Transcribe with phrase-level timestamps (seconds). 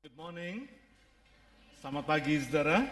[0.00, 0.64] Good morning.
[1.76, 2.88] Selamat pagi saudara.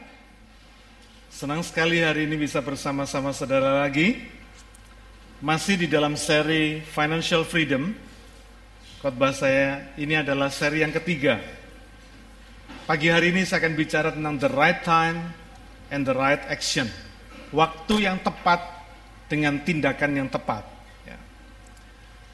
[1.32, 4.28] Senang sekali hari ini bisa bersama-sama saudara lagi.
[5.40, 7.97] Masih di dalam seri Financial Freedom.
[9.01, 11.40] Khotbah saya ini adalah seri yang ketiga.
[12.84, 15.33] Pagi hari ini saya akan bicara tentang the right time
[15.88, 16.93] and the right action.
[17.56, 18.61] Waktu yang tepat
[19.33, 20.61] dengan tindakan yang tepat.
[21.09, 21.16] Ya.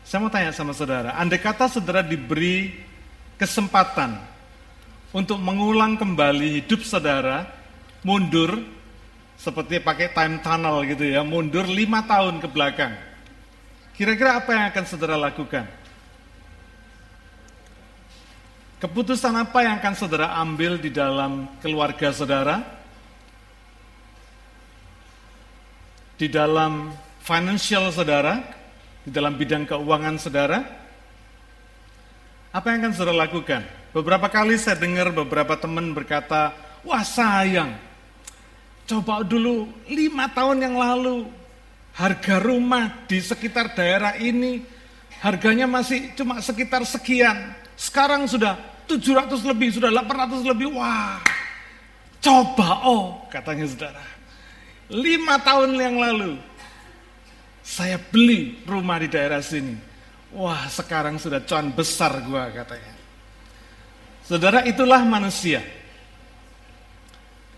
[0.02, 2.74] Saya mau tanya sama saudara, andai kata saudara diberi
[3.38, 4.33] kesempatan
[5.14, 7.46] untuk mengulang kembali hidup saudara,
[8.02, 8.58] mundur,
[9.38, 12.98] seperti pakai time tunnel gitu ya, mundur lima tahun ke belakang.
[13.94, 15.70] Kira-kira apa yang akan saudara lakukan?
[18.82, 22.58] Keputusan apa yang akan saudara ambil di dalam keluarga saudara?
[26.18, 26.90] Di dalam
[27.22, 28.42] financial saudara?
[29.06, 30.58] Di dalam bidang keuangan saudara?
[32.50, 33.83] Apa yang akan saudara lakukan?
[33.94, 36.50] Beberapa kali saya dengar beberapa teman berkata,
[36.82, 37.78] wah sayang,
[38.90, 41.30] coba dulu lima tahun yang lalu
[41.94, 44.66] harga rumah di sekitar daerah ini
[45.22, 47.54] harganya masih cuma sekitar sekian.
[47.78, 48.58] Sekarang sudah
[48.90, 51.22] 700 lebih, sudah 800 lebih, wah
[52.18, 54.04] coba oh katanya saudara.
[54.90, 56.34] Lima tahun yang lalu
[57.62, 59.78] saya beli rumah di daerah sini.
[60.34, 62.93] Wah sekarang sudah cuan besar gua katanya.
[64.24, 65.60] Saudara, itulah manusia.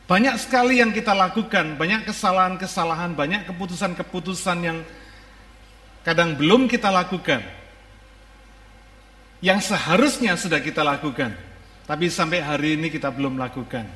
[0.06, 4.78] Banyak sekali yang kita lakukan, banyak kesalahan-kesalahan, banyak keputusan-keputusan yang
[6.06, 7.42] kadang belum kita lakukan.
[9.42, 11.34] Yang seharusnya sudah kita lakukan,
[11.87, 13.87] tapi sampai hari ini kita belum lakukan.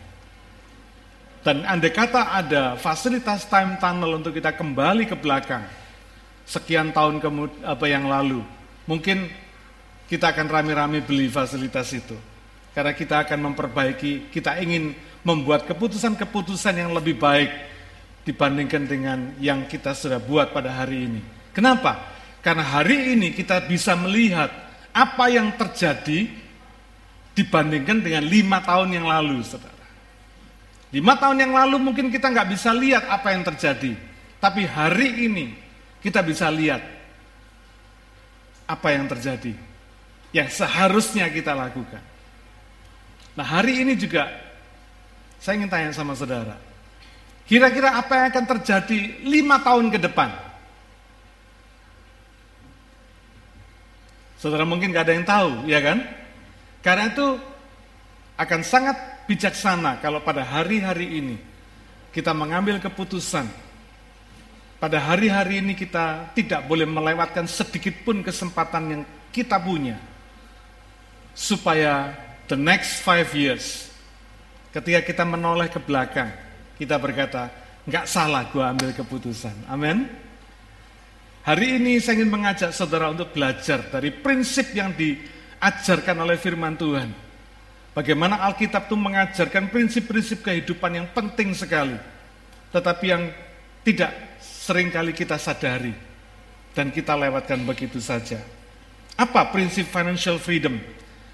[1.41, 5.63] Dan andai kata ada fasilitas time tunnel untuk kita kembali ke belakang,
[6.47, 8.43] sekian tahun kemudian apa yang lalu,
[8.85, 9.31] mungkin
[10.11, 12.30] kita akan rame-rame beli fasilitas itu.
[12.71, 14.95] Karena kita akan memperbaiki, kita ingin
[15.27, 17.51] membuat keputusan-keputusan yang lebih baik
[18.23, 21.21] dibandingkan dengan yang kita sudah buat pada hari ini.
[21.51, 21.99] Kenapa?
[22.41, 24.49] Karena hari ini kita bisa melihat
[24.95, 26.31] apa yang terjadi
[27.35, 29.77] dibandingkan dengan lima tahun yang lalu, saudara.
[30.91, 33.95] Lima tahun yang lalu mungkin kita nggak bisa lihat apa yang terjadi,
[34.43, 35.47] tapi hari ini
[36.03, 36.83] kita bisa lihat
[38.67, 39.55] apa yang terjadi,
[40.35, 42.10] yang seharusnya kita lakukan.
[43.39, 44.27] Nah hari ini juga
[45.41, 46.59] saya ingin tanya sama saudara.
[47.49, 50.31] Kira-kira apa yang akan terjadi lima tahun ke depan?
[54.39, 55.99] Saudara mungkin gak ada yang tahu, ya kan?
[56.81, 57.27] Karena itu
[58.41, 58.97] akan sangat
[59.29, 61.37] bijaksana kalau pada hari-hari ini
[62.15, 63.45] kita mengambil keputusan.
[64.81, 70.01] Pada hari-hari ini kita tidak boleh melewatkan sedikit pun kesempatan yang kita punya.
[71.37, 72.17] Supaya
[72.51, 73.87] the next five years,
[74.75, 76.35] ketika kita menoleh ke belakang,
[76.75, 77.47] kita berkata,
[77.87, 79.55] nggak salah gue ambil keputusan.
[79.71, 80.11] Amin.
[81.47, 87.15] Hari ini saya ingin mengajak saudara untuk belajar dari prinsip yang diajarkan oleh firman Tuhan.
[87.95, 91.97] Bagaimana Alkitab itu mengajarkan prinsip-prinsip kehidupan yang penting sekali.
[92.71, 93.35] Tetapi yang
[93.83, 95.91] tidak sering kali kita sadari.
[96.71, 98.39] Dan kita lewatkan begitu saja.
[99.19, 100.79] Apa prinsip financial freedom?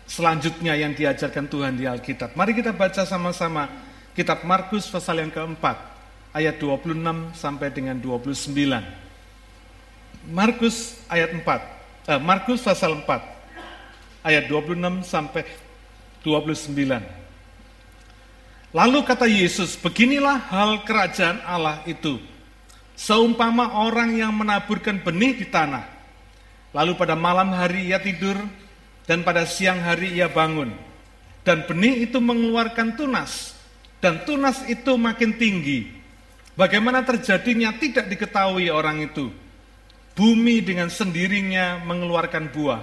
[0.06, 2.38] Selanjutnya yang diajarkan Tuhan di Alkitab.
[2.38, 3.66] Mari kita baca sama-sama
[4.14, 5.98] kitab Markus pasal yang keempat.
[6.30, 8.54] Ayat 26 sampai dengan 29.
[10.30, 11.42] Markus ayat 4.
[12.06, 13.36] Eh, Markus pasal 4
[14.26, 15.42] ayat 26 sampai
[16.26, 17.02] 29.
[18.74, 22.18] Lalu kata Yesus, beginilah hal kerajaan Allah itu.
[22.98, 25.86] Seumpama orang yang menaburkan benih di tanah.
[26.74, 28.36] Lalu pada malam hari ia tidur
[29.06, 30.74] dan pada siang hari ia bangun.
[31.46, 33.54] Dan benih itu mengeluarkan tunas.
[34.02, 35.88] Dan tunas itu makin tinggi.
[36.58, 39.30] Bagaimana terjadinya tidak diketahui orang itu
[40.16, 42.80] Bumi dengan sendirinya mengeluarkan buah.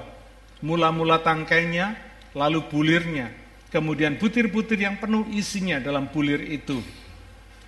[0.61, 1.97] Mula-mula tangkainya,
[2.37, 3.33] lalu bulirnya,
[3.73, 6.77] kemudian butir-butir yang penuh isinya dalam bulir itu.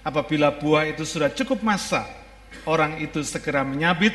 [0.06, 2.06] Apabila buah itu sudah cukup masak,
[2.70, 4.14] orang itu segera menyabit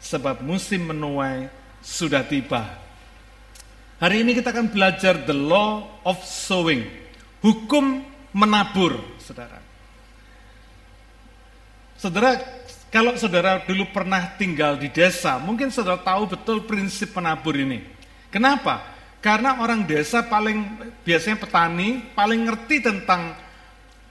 [0.00, 1.52] sebab musim menuai
[1.84, 2.64] sudah tiba.
[3.96, 6.84] Hari ini kita akan belajar the law of sowing,
[7.40, 8.04] hukum
[8.36, 9.56] menabur, saudara.
[11.96, 12.36] Saudara,
[12.92, 17.80] kalau saudara dulu pernah tinggal di desa, mungkin saudara tahu betul prinsip penabur ini.
[18.28, 18.84] Kenapa?
[19.24, 23.32] Karena orang desa paling biasanya petani paling ngerti tentang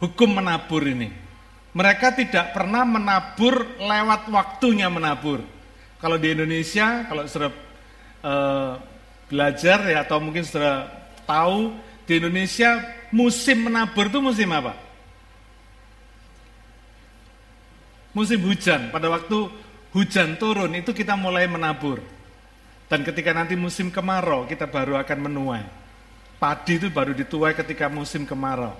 [0.01, 1.13] hukum menabur ini.
[1.77, 5.45] Mereka tidak pernah menabur lewat waktunya menabur.
[6.01, 7.53] Kalau di Indonesia, kalau saudara
[8.25, 8.94] uh,
[9.25, 10.89] belajar ya atau mungkin saudara
[11.25, 11.73] tahu
[12.05, 14.77] di Indonesia musim menabur itu musim apa?
[18.15, 18.93] Musim hujan.
[18.93, 19.37] Pada waktu
[19.91, 21.99] hujan turun itu kita mulai menabur.
[22.85, 25.65] Dan ketika nanti musim kemarau kita baru akan menuai.
[26.37, 28.75] Padi itu baru dituai ketika musim kemarau.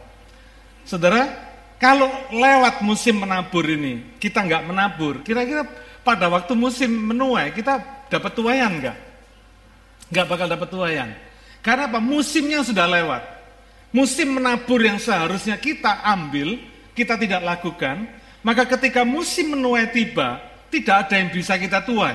[0.85, 1.25] Saudara,
[1.81, 5.65] kalau lewat musim menabur ini, kita nggak menabur, kira-kira
[6.05, 8.97] pada waktu musim menuai, kita dapat tuayan nggak?
[10.09, 11.09] Nggak bakal dapat tuayan.
[11.65, 11.97] Karena apa?
[11.97, 13.23] Musimnya sudah lewat.
[13.95, 16.59] Musim menabur yang seharusnya kita ambil,
[16.93, 18.05] kita tidak lakukan,
[18.43, 20.37] maka ketika musim menuai tiba,
[20.67, 22.13] tidak ada yang bisa kita tuai.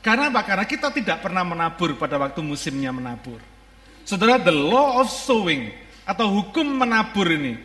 [0.00, 0.46] Karena apa?
[0.46, 3.42] Karena kita tidak pernah menabur pada waktu musimnya menabur.
[4.06, 5.74] Saudara, the law of sowing
[6.06, 7.58] atau hukum menabur ini,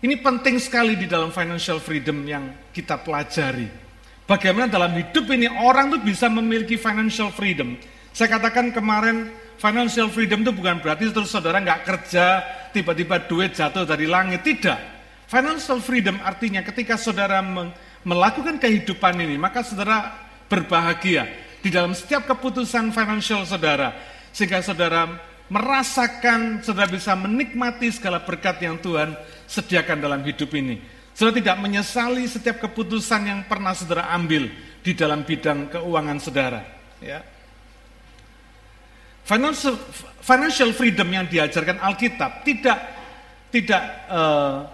[0.00, 3.89] ini penting sekali di dalam financial freedom yang kita pelajari.
[4.30, 7.74] Bagaimana dalam hidup ini orang tuh bisa memiliki financial freedom.
[8.14, 9.26] Saya katakan kemarin
[9.58, 12.38] financial freedom itu bukan berarti terus saudara nggak kerja,
[12.70, 14.46] tiba-tiba duit jatuh dari langit.
[14.46, 14.78] Tidak.
[15.26, 17.42] Financial freedom artinya ketika saudara
[18.06, 20.14] melakukan kehidupan ini, maka saudara
[20.46, 21.26] berbahagia
[21.58, 23.98] di dalam setiap keputusan financial saudara
[24.30, 25.10] sehingga saudara
[25.50, 29.10] merasakan, saudara bisa menikmati segala berkat yang Tuhan
[29.50, 30.99] sediakan dalam hidup ini.
[31.20, 34.48] Saudara tidak menyesali setiap keputusan yang pernah saudara ambil
[34.80, 36.64] di dalam bidang keuangan saudara.
[36.96, 37.20] Ya.
[39.28, 39.76] Financial,
[40.24, 42.78] financial freedom yang diajarkan Alkitab tidak
[43.52, 44.64] tidak uh,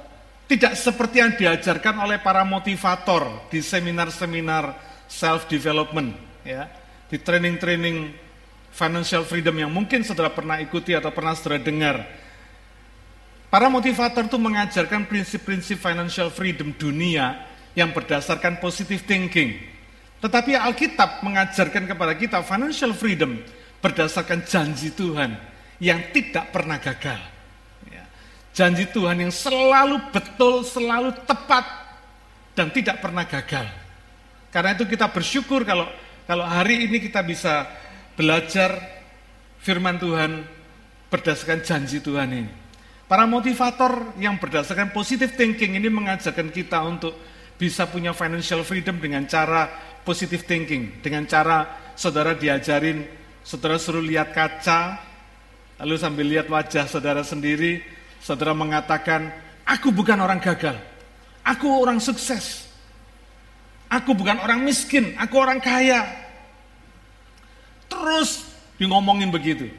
[0.46, 4.78] tidak seperti yang diajarkan oleh para motivator di seminar-seminar
[5.10, 6.14] self development,
[6.46, 6.70] ya,
[7.10, 8.14] di training-training
[8.70, 12.06] financial freedom yang mungkin saudara pernah ikuti atau pernah saudara dengar.
[13.56, 17.40] Para motivator itu mengajarkan prinsip-prinsip financial freedom dunia
[17.72, 19.56] yang berdasarkan positive thinking.
[20.20, 23.40] Tetapi Alkitab mengajarkan kepada kita financial freedom
[23.80, 25.40] berdasarkan janji Tuhan
[25.80, 27.16] yang tidak pernah gagal.
[27.88, 28.04] Ya.
[28.52, 31.64] Janji Tuhan yang selalu betul, selalu tepat,
[32.52, 33.72] dan tidak pernah gagal.
[34.52, 35.88] Karena itu kita bersyukur kalau
[36.28, 37.64] kalau hari ini kita bisa
[38.20, 38.76] belajar
[39.64, 40.44] firman Tuhan
[41.08, 42.65] berdasarkan janji Tuhan ini.
[43.06, 47.14] Para motivator yang berdasarkan positive thinking ini mengajarkan kita untuk
[47.54, 49.70] bisa punya financial freedom dengan cara
[50.02, 53.06] positive thinking, dengan cara saudara diajarin,
[53.46, 54.98] saudara suruh lihat kaca,
[55.78, 57.80] lalu sambil lihat wajah saudara sendiri,
[58.18, 59.30] saudara mengatakan,
[59.62, 60.74] aku bukan orang gagal,
[61.46, 62.66] aku orang sukses,
[63.86, 66.26] aku bukan orang miskin, aku orang kaya,
[67.86, 68.44] Terus
[68.76, 69.70] di ngomongin begitu.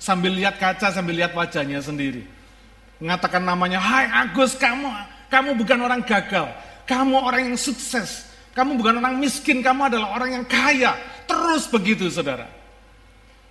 [0.00, 2.24] Sambil lihat kaca, sambil lihat wajahnya sendiri.
[2.96, 4.88] Mengatakan namanya, hai Agus kamu,
[5.28, 6.48] kamu bukan orang gagal.
[6.88, 8.24] Kamu orang yang sukses.
[8.56, 10.96] Kamu bukan orang miskin, kamu adalah orang yang kaya.
[11.28, 12.48] Terus begitu saudara.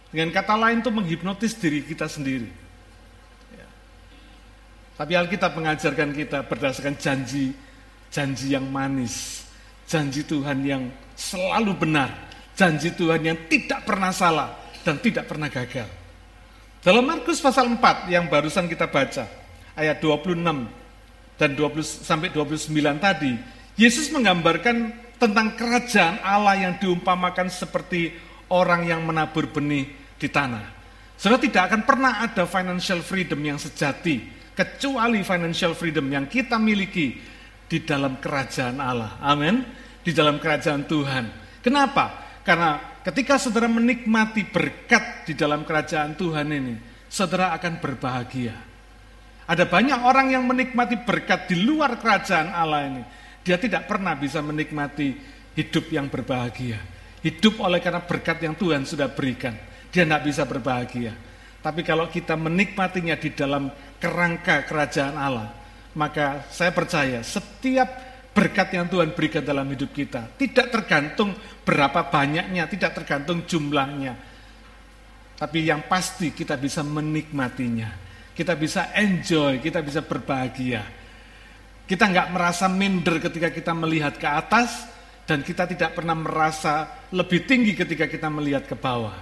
[0.09, 2.49] Dengan kata lain itu menghipnotis diri kita sendiri.
[3.53, 3.69] Ya.
[4.97, 7.53] Tapi Alkitab mengajarkan kita berdasarkan janji,
[8.09, 9.45] janji yang manis,
[9.85, 12.09] janji Tuhan yang selalu benar,
[12.57, 14.49] janji Tuhan yang tidak pernah salah
[14.81, 15.98] dan tidak pernah gagal.
[16.79, 19.27] Dalam Markus pasal 4 yang barusan kita baca,
[19.75, 20.39] ayat 26
[21.35, 22.71] dan 20 sampai 29
[23.03, 23.35] tadi,
[23.75, 28.15] Yesus menggambarkan tentang kerajaan Allah yang diumpamakan seperti
[28.47, 30.79] orang yang menabur benih di tanah.
[31.19, 34.23] Saudara tidak akan pernah ada financial freedom yang sejati
[34.55, 37.19] kecuali financial freedom yang kita miliki
[37.67, 39.19] di dalam kerajaan Allah.
[39.19, 39.67] Amin.
[39.99, 41.27] Di dalam kerajaan Tuhan.
[41.59, 42.39] Kenapa?
[42.47, 46.75] Karena ketika saudara menikmati berkat di dalam kerajaan Tuhan ini,
[47.09, 48.55] saudara akan berbahagia.
[49.49, 53.03] Ada banyak orang yang menikmati berkat di luar kerajaan Allah ini.
[53.41, 55.17] Dia tidak pernah bisa menikmati
[55.57, 56.77] hidup yang berbahagia.
[57.25, 59.57] Hidup oleh karena berkat yang Tuhan sudah berikan.
[59.89, 61.17] Dia tidak bisa berbahagia.
[61.59, 65.49] Tapi kalau kita menikmatinya di dalam kerangka kerajaan Allah,
[65.97, 68.08] maka saya percaya setiap
[68.39, 70.31] berkat yang Tuhan berikan dalam hidup kita.
[70.39, 71.35] Tidak tergantung
[71.67, 74.15] berapa banyaknya, tidak tergantung jumlahnya.
[75.35, 77.91] Tapi yang pasti kita bisa menikmatinya.
[78.31, 80.87] Kita bisa enjoy, kita bisa berbahagia.
[81.83, 84.87] Kita nggak merasa minder ketika kita melihat ke atas,
[85.27, 89.19] dan kita tidak pernah merasa lebih tinggi ketika kita melihat ke bawah.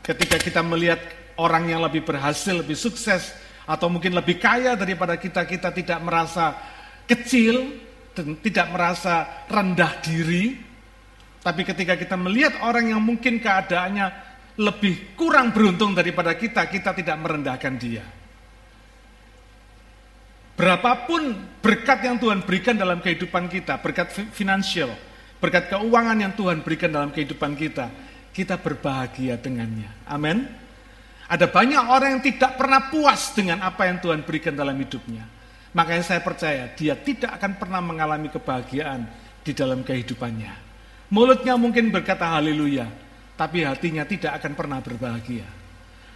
[0.00, 1.04] Ketika kita melihat
[1.36, 3.36] orang yang lebih berhasil, lebih sukses,
[3.68, 6.56] atau mungkin lebih kaya daripada kita, kita tidak merasa
[7.04, 7.89] kecil,
[8.40, 10.56] tidak merasa rendah diri,
[11.40, 14.06] tapi ketika kita melihat orang yang mungkin keadaannya
[14.60, 18.04] lebih kurang beruntung daripada kita, kita tidak merendahkan dia.
[20.60, 21.32] Berapapun
[21.64, 24.92] berkat yang Tuhan berikan dalam kehidupan kita, berkat finansial,
[25.40, 27.88] berkat keuangan yang Tuhan berikan dalam kehidupan kita,
[28.36, 29.88] kita berbahagia dengannya.
[30.04, 30.44] Amin.
[31.30, 35.39] Ada banyak orang yang tidak pernah puas dengan apa yang Tuhan berikan dalam hidupnya.
[35.70, 39.06] Makanya saya percaya dia tidak akan pernah mengalami kebahagiaan
[39.46, 40.52] di dalam kehidupannya.
[41.10, 42.86] Mulutnya mungkin berkata haleluya,
[43.38, 45.46] tapi hatinya tidak akan pernah berbahagia.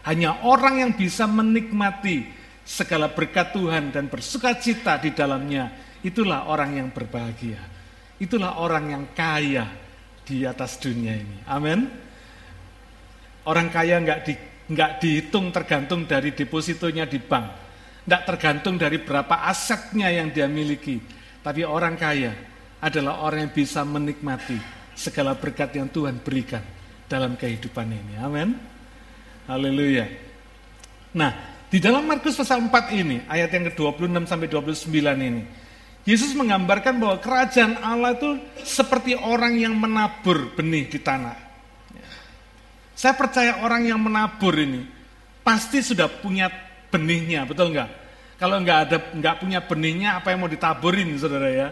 [0.05, 2.29] Hanya orang yang bisa menikmati
[2.63, 5.71] segala berkat Tuhan dan bersuka cita di dalamnya,
[6.05, 7.59] itulah orang yang berbahagia.
[8.21, 9.67] Itulah orang yang kaya
[10.23, 11.39] di atas dunia ini.
[11.49, 11.91] Amin.
[13.45, 14.35] Orang kaya nggak di,
[15.01, 17.64] dihitung tergantung dari depositonya di bank,
[18.05, 21.01] nggak tergantung dari berapa asetnya yang dia miliki.
[21.45, 22.33] Tapi orang kaya
[22.81, 24.57] adalah orang yang bisa menikmati
[24.97, 26.65] segala berkat yang Tuhan berikan
[27.09, 28.15] dalam kehidupan ini.
[28.21, 28.57] Amin.
[29.45, 30.09] Haleluya.
[31.13, 31.31] Nah,
[31.69, 34.89] di dalam Markus pasal 4 ini, ayat yang ke-26 sampai 29
[35.21, 35.43] ini,
[36.05, 41.37] Yesus menggambarkan bahwa kerajaan Allah itu seperti orang yang menabur benih di tanah.
[42.95, 44.87] Saya percaya orang yang menabur ini
[45.43, 46.47] pasti sudah punya
[46.95, 47.91] benihnya, betul nggak?
[48.39, 51.69] Kalau nggak ada nggak punya benihnya, apa yang mau ditaburin, saudara ya?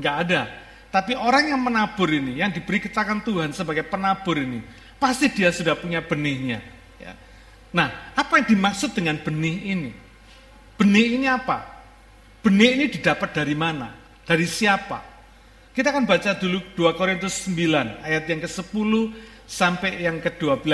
[0.00, 0.40] Nggak ada.
[0.88, 4.64] Tapi orang yang menabur ini, yang diberi kecakapan Tuhan sebagai penabur ini,
[4.96, 6.64] pasti dia sudah punya benihnya.
[6.96, 7.12] Ya.
[7.72, 9.92] Nah, apa yang dimaksud dengan benih ini?
[10.80, 11.64] Benih ini apa?
[12.40, 13.92] Benih ini didapat dari mana?
[14.24, 15.12] Dari siapa?
[15.72, 18.92] Kita akan baca dulu 2 Korintus 9 ayat yang ke-10
[19.48, 20.68] sampai yang ke-12.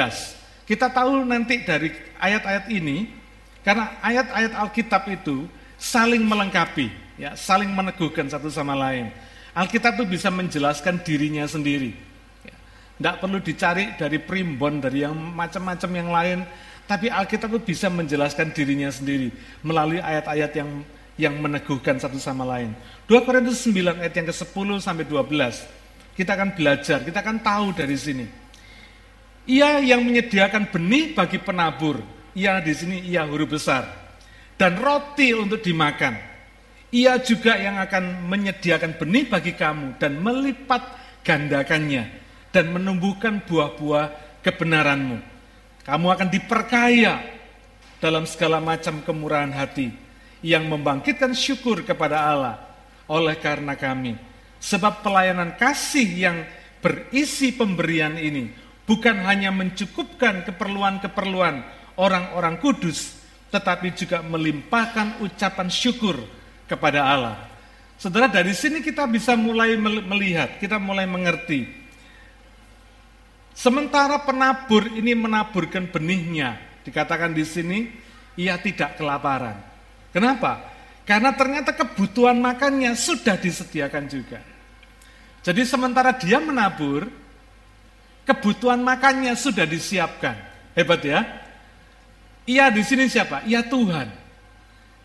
[0.67, 3.07] Kita tahu nanti dari ayat-ayat ini,
[3.67, 5.47] karena ayat-ayat Alkitab itu
[5.79, 9.11] saling melengkapi, ya, saling meneguhkan satu sama lain.
[9.55, 11.95] Alkitab itu bisa menjelaskan dirinya sendiri.
[12.99, 13.21] Tidak ya.
[13.21, 16.39] perlu dicari dari primbon, dari yang macam-macam yang lain,
[16.87, 19.29] tapi Alkitab itu bisa menjelaskan dirinya sendiri
[19.61, 20.71] melalui ayat-ayat yang
[21.19, 22.73] yang meneguhkan satu sama lain.
[23.11, 26.15] 2 Korintus 9 ayat yang ke-10 sampai 12.
[26.15, 28.27] Kita akan belajar, kita akan tahu dari sini.
[29.51, 31.99] Ia yang menyediakan benih bagi penabur.
[32.39, 33.83] Ia di sini ia huruf besar.
[34.55, 36.15] Dan roti untuk dimakan.
[36.95, 40.83] Ia juga yang akan menyediakan benih bagi kamu dan melipat
[41.27, 42.09] gandakannya
[42.55, 45.19] dan menumbuhkan buah-buah kebenaranmu.
[45.85, 47.21] Kamu akan diperkaya
[48.01, 49.93] dalam segala macam kemurahan hati
[50.41, 52.57] yang membangkitkan syukur kepada Allah
[53.11, 54.17] oleh karena kami.
[54.59, 56.39] Sebab pelayanan kasih yang
[56.79, 58.51] berisi pemberian ini
[58.89, 61.63] bukan hanya mencukupkan keperluan-keperluan
[61.99, 63.19] orang-orang kudus,
[63.51, 66.17] tetapi juga melimpahkan ucapan syukur
[66.71, 67.37] kepada Allah.
[67.99, 71.67] Saudara, dari sini kita bisa mulai melihat, kita mulai mengerti.
[73.59, 77.91] Sementara penabur ini menaburkan benihnya, dikatakan di sini,
[78.39, 79.59] ia tidak kelaparan.
[80.15, 80.63] Kenapa?
[81.03, 84.39] Karena ternyata kebutuhan makannya sudah disediakan juga.
[85.43, 87.11] Jadi sementara dia menabur,
[88.23, 90.39] kebutuhan makannya sudah disiapkan.
[90.79, 91.48] Hebat ya.
[92.49, 93.45] Ia di sini siapa?
[93.45, 94.09] Ia Tuhan.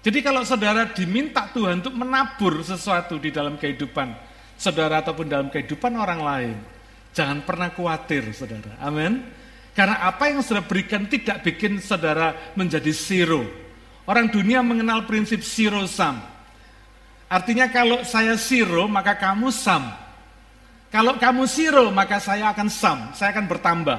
[0.03, 4.15] Jadi kalau saudara diminta Tuhan untuk menabur sesuatu di dalam kehidupan
[4.55, 6.57] saudara ataupun dalam kehidupan orang lain,
[7.11, 8.79] jangan pernah khawatir saudara.
[8.79, 9.23] Amin.
[9.75, 13.43] Karena apa yang saudara berikan tidak bikin saudara menjadi zero.
[14.07, 16.19] Orang dunia mengenal prinsip zero sum.
[17.27, 19.83] Artinya kalau saya zero maka kamu sum.
[20.93, 23.97] Kalau kamu zero, maka saya akan sum, saya akan bertambah.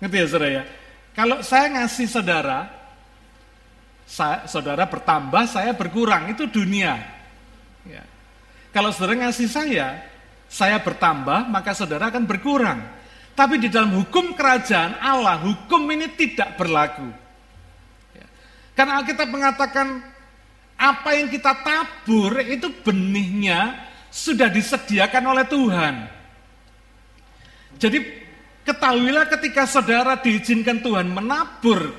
[0.00, 0.64] Ngerti ya saudara ya?
[1.14, 2.66] Kalau saya ngasih saudara,
[4.02, 6.98] saya, saudara bertambah, saya berkurang, itu dunia.
[7.86, 8.02] Ya.
[8.74, 10.02] Kalau saudara ngasih saya,
[10.50, 12.82] saya bertambah, maka saudara akan berkurang.
[13.34, 17.06] Tapi di dalam hukum kerajaan Allah, hukum ini tidak berlaku.
[18.18, 18.26] Ya.
[18.74, 20.02] Karena Alkitab mengatakan,
[20.74, 25.94] apa yang kita tabur itu benihnya sudah disediakan oleh Tuhan.
[27.78, 27.98] Jadi
[28.64, 31.92] ketahuilah ketika saudara diizinkan Tuhan menabur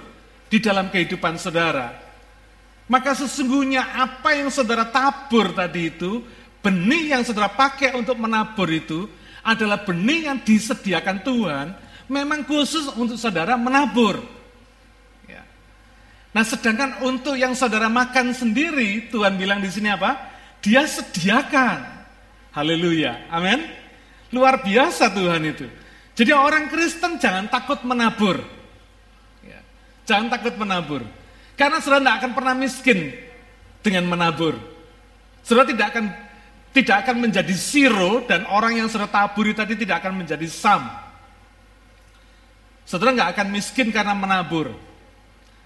[0.49, 1.93] di dalam kehidupan saudara,
[2.85, 6.21] maka sesungguhnya apa yang saudara tabur tadi itu,
[6.61, 9.09] benih yang saudara pakai untuk menabur itu
[9.45, 11.67] adalah benih yang disediakan Tuhan,
[12.09, 14.21] memang khusus untuk saudara menabur.
[15.29, 15.41] Ya.
[16.33, 20.33] Nah, sedangkan untuk yang saudara makan sendiri, Tuhan bilang di sini apa?
[20.61, 21.93] Dia sediakan.
[22.53, 23.29] Haleluya.
[23.29, 23.65] Amin.
[24.33, 25.69] Luar biasa Tuhan itu.
[26.15, 28.39] Jadi orang Kristen jangan takut menabur.
[29.43, 29.59] Ya.
[30.07, 31.03] Jangan takut menabur.
[31.59, 32.99] Karena saudara tidak akan pernah miskin
[33.83, 34.55] dengan menabur.
[35.43, 36.05] Saudara tidak akan
[36.71, 40.87] tidak akan menjadi zero dan orang yang saudara taburi tadi tidak akan menjadi sam.
[42.87, 44.71] Saudara nggak akan miskin karena menabur.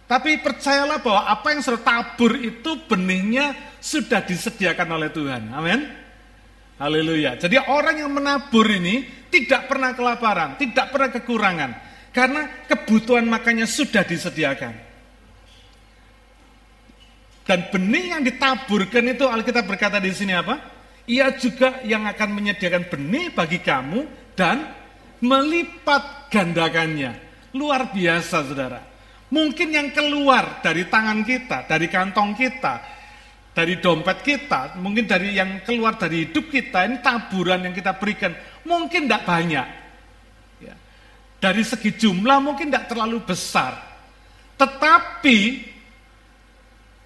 [0.09, 5.53] Tapi percayalah bahwa apa yang saudara tabur itu benihnya sudah disediakan oleh Tuhan.
[5.53, 5.85] Amin.
[6.81, 7.37] Haleluya.
[7.37, 11.71] Jadi orang yang menabur ini tidak pernah kelaparan, tidak pernah kekurangan.
[12.09, 14.73] Karena kebutuhan makannya sudah disediakan.
[17.45, 20.57] Dan benih yang ditaburkan itu Alkitab berkata di sini apa?
[21.09, 24.05] Ia juga yang akan menyediakan benih bagi kamu
[24.37, 24.69] dan
[25.21, 27.17] melipat gandakannya.
[27.57, 28.85] Luar biasa saudara.
[29.33, 32.98] Mungkin yang keluar dari tangan kita, dari kantong kita,
[33.53, 38.31] dari dompet kita, mungkin dari yang keluar dari hidup kita, ini taburan yang kita berikan,
[38.63, 39.67] mungkin tidak banyak.
[40.61, 40.75] Ya.
[41.41, 43.75] Dari segi jumlah mungkin tidak terlalu besar.
[44.55, 45.37] Tetapi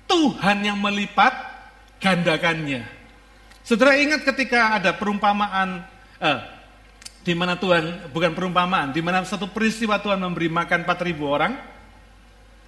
[0.09, 1.33] Tuhan yang melipat
[2.03, 2.83] gandakannya.
[3.63, 5.88] Saudara ingat ketika ada perumpamaan,
[6.19, 6.39] eh,
[7.23, 11.55] di mana Tuhan, bukan perumpamaan, di mana satu peristiwa Tuhan memberi makan 4000 orang,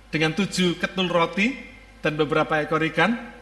[0.07, 1.51] dengan tujuh ketul roti
[1.99, 3.34] dan beberapa ekor ikan,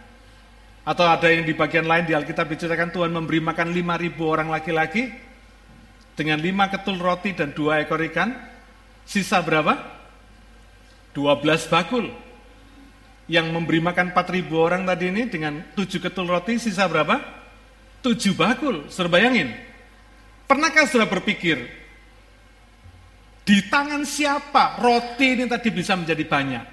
[0.84, 5.08] atau ada yang di bagian lain di Alkitab diceritakan Tuhan memberi makan 5.000 orang laki-laki
[6.14, 8.36] dengan lima ketul roti dan dua ekor ikan.
[9.08, 9.80] Sisa berapa?
[11.16, 12.12] 12 bakul.
[13.32, 17.16] Yang memberi makan 4.000 orang tadi ini dengan tujuh ketul roti sisa berapa?
[18.04, 18.92] 7 bakul.
[18.92, 19.56] Sudah bayangin?
[20.44, 21.64] Pernahkah sudah berpikir
[23.44, 26.66] di tangan siapa roti ini tadi bisa menjadi banyak?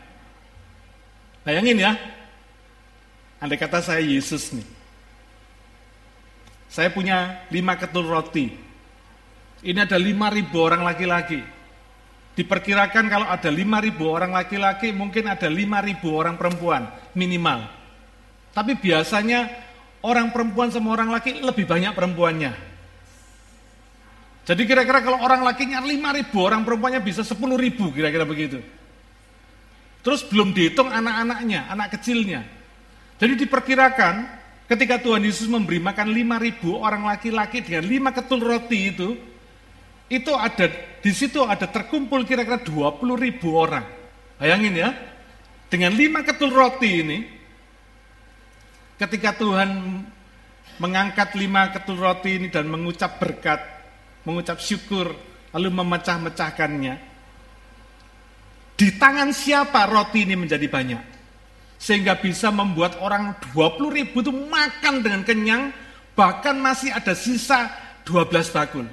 [1.47, 1.93] Bayangin ya,
[3.41, 4.69] Andai kata saya Yesus nih.
[6.69, 8.53] Saya punya lima ketul roti.
[9.65, 11.41] Ini ada lima ribu orang laki-laki.
[12.37, 17.67] Diperkirakan kalau ada lima ribu orang laki-laki, mungkin ada lima ribu orang perempuan, minimal.
[18.55, 19.51] Tapi biasanya
[20.05, 22.53] orang perempuan sama orang laki lebih banyak perempuannya.
[24.47, 28.63] Jadi kira-kira kalau orang lakinya lima ribu, orang perempuannya bisa sepuluh ribu, kira-kira begitu.
[30.01, 32.60] Terus belum dihitung anak-anaknya, anak kecilnya.
[33.21, 34.15] Jadi diperkirakan
[34.65, 39.13] ketika Tuhan Yesus memberi makan 5.000 orang laki-laki dengan lima ketul roti itu,
[40.09, 40.67] itu ada
[41.05, 43.85] di situ ada terkumpul kira-kira 20 ribu orang.
[44.41, 44.91] Bayangin ya,
[45.69, 47.19] dengan lima ketul roti ini,
[48.97, 50.01] ketika Tuhan
[50.81, 53.61] mengangkat lima ketul roti ini dan mengucap berkat,
[54.25, 55.13] mengucap syukur,
[55.53, 56.95] lalu memecah-mecahkannya,
[58.81, 61.10] di tangan siapa roti ini menjadi banyak?
[61.81, 65.73] Sehingga bisa membuat orang 20 ribu itu makan dengan kenyang,
[66.13, 67.73] bahkan masih ada sisa
[68.05, 68.85] 12 bakul.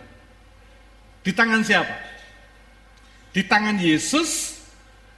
[1.20, 1.92] Di tangan siapa?
[3.36, 4.64] Di tangan Yesus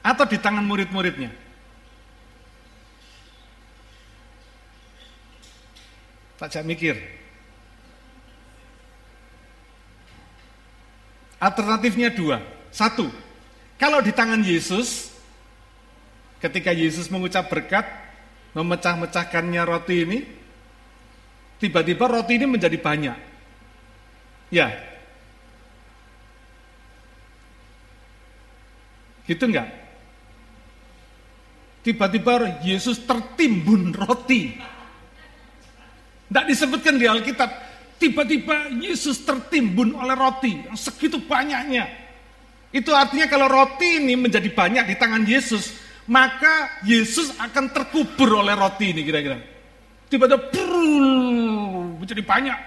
[0.01, 1.29] atau di tangan murid-muridnya?
[6.39, 6.95] Tak mikir.
[11.36, 12.39] Alternatifnya dua.
[12.71, 13.12] Satu,
[13.75, 15.09] kalau di tangan Yesus,
[16.39, 17.86] ketika Yesus mengucap berkat,
[18.56, 20.19] memecah-mecahkannya roti ini,
[21.60, 23.17] tiba-tiba roti ini menjadi banyak.
[24.49, 24.73] Ya.
[29.30, 29.69] Gitu enggak?
[31.86, 34.58] Tiba-tiba Yesus tertimbun roti.
[36.30, 37.49] Tidak disebutkan di Alkitab,
[37.97, 41.89] tiba-tiba Yesus tertimbun oleh roti yang segitu banyaknya.
[42.69, 45.73] Itu artinya kalau roti ini menjadi banyak di tangan Yesus,
[46.10, 49.38] maka Yesus akan terkubur oleh roti ini kira-kira.
[50.10, 50.41] Tiba-tiba
[52.02, 52.60] menjadi banyak.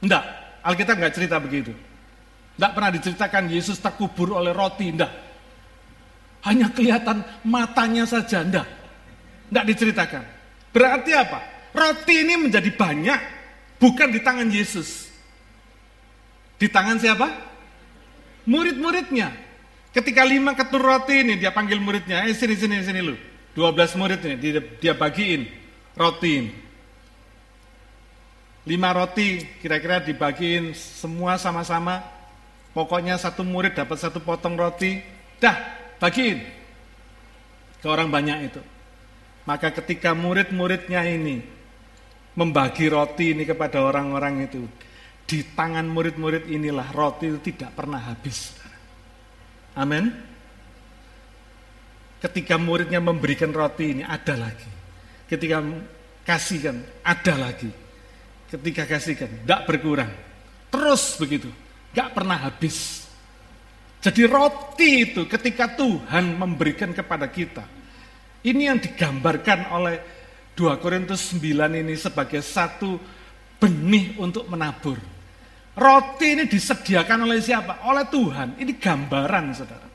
[0.00, 0.24] Enggak,
[0.64, 1.76] Alkitab enggak cerita begitu.
[2.56, 5.12] Enggak pernah diceritakan Yesus terkubur oleh roti, enggak.
[6.48, 8.64] Hanya kelihatan matanya saja, enggak.
[9.52, 10.24] Enggak diceritakan.
[10.72, 11.38] Berarti apa?
[11.76, 13.20] Roti ini menjadi banyak
[13.76, 15.12] bukan di tangan Yesus.
[16.56, 17.28] Di tangan siapa?
[18.48, 19.47] Murid-muridnya.
[19.88, 23.16] Ketika lima ketur roti ini dia panggil muridnya, eh sini sini sini lu.
[23.56, 25.48] dua belas murid ini dia, dia bagiin
[25.98, 26.52] roti ini.
[28.68, 32.04] Lima roti kira-kira dibagiin semua sama-sama.
[32.76, 35.00] Pokoknya satu murid dapat satu potong roti,
[35.40, 35.56] dah
[35.98, 36.38] bagiin
[37.80, 38.62] ke orang banyak itu.
[39.48, 41.40] Maka ketika murid-muridnya ini
[42.36, 44.68] membagi roti ini kepada orang-orang itu,
[45.24, 48.57] di tangan murid-murid inilah roti itu tidak pernah habis.
[49.78, 50.10] Amin.
[52.18, 54.66] Ketika muridnya memberikan roti ini ada lagi.
[55.30, 55.62] Ketika
[56.26, 57.70] kasihkan ada lagi.
[58.50, 60.10] Ketika kasihkan tidak berkurang.
[60.68, 61.46] Terus begitu,
[61.94, 63.06] nggak pernah habis.
[64.02, 67.62] Jadi roti itu ketika Tuhan memberikan kepada kita.
[68.42, 69.96] Ini yang digambarkan oleh
[70.58, 72.98] 2 Korintus 9 ini sebagai satu
[73.62, 75.17] benih untuk menabur.
[75.78, 77.86] Roti ini disediakan oleh siapa?
[77.86, 78.58] Oleh Tuhan.
[78.58, 79.88] Ini gambaran, saudara.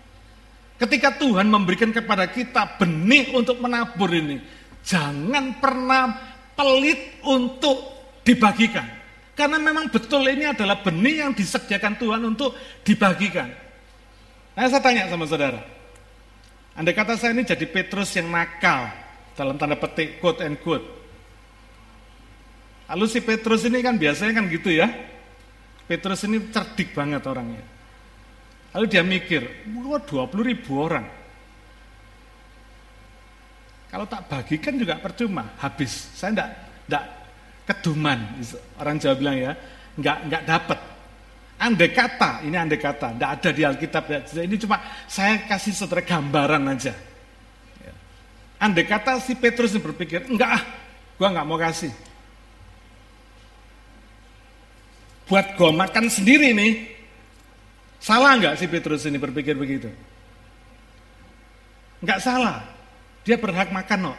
[0.79, 4.39] Ketika Tuhan memberikan kepada kita benih untuk menabur ini,
[4.81, 6.15] jangan pernah
[6.55, 7.77] pelit untuk
[8.23, 8.87] dibagikan.
[9.33, 12.53] Karena memang betul ini adalah benih yang disediakan Tuhan untuk
[12.85, 13.49] dibagikan.
[14.53, 15.65] Nah saya tanya sama saudara,
[16.77, 18.93] andai kata saya ini jadi Petrus yang nakal,
[19.33, 20.85] dalam tanda petik quote and quote.
[22.93, 24.85] Lalu si Petrus ini kan biasanya kan gitu ya,
[25.83, 27.63] Petrus ini cerdik banget orangnya.
[28.73, 31.05] Lalu dia mikir, wah 20 ribu orang.
[33.93, 36.09] Kalau tak bagikan juga percuma, habis.
[36.17, 36.49] Saya enggak,
[36.89, 37.05] enggak
[37.69, 38.19] keduman,
[38.81, 39.53] orang Jawa bilang ya,
[39.93, 40.79] enggak, enggak dapat.
[41.61, 44.03] Andai kata, ini andai kata, enggak ada di Alkitab.
[44.09, 44.19] Ya.
[44.49, 46.97] Ini cuma saya kasih saudara gambaran aja.
[47.85, 47.93] Ya.
[48.57, 50.63] Andai kata si Petrus berpikir, enggak ah,
[51.21, 51.93] gua enggak mau kasih.
[55.27, 56.93] Buat gua makan sendiri nih,
[58.03, 59.87] Salah nggak si Petrus ini berpikir begitu?
[62.03, 62.59] Nggak salah.
[63.23, 64.15] Dia berhak makan no.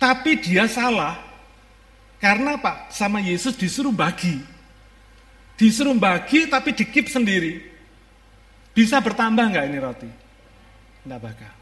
[0.00, 1.20] Tapi dia salah
[2.16, 2.88] karena apa?
[2.88, 4.40] Sama Yesus disuruh bagi.
[5.60, 7.60] Disuruh bagi tapi dikip sendiri.
[8.72, 10.08] Bisa bertambah nggak ini roti?
[11.04, 11.54] Nggak bakal.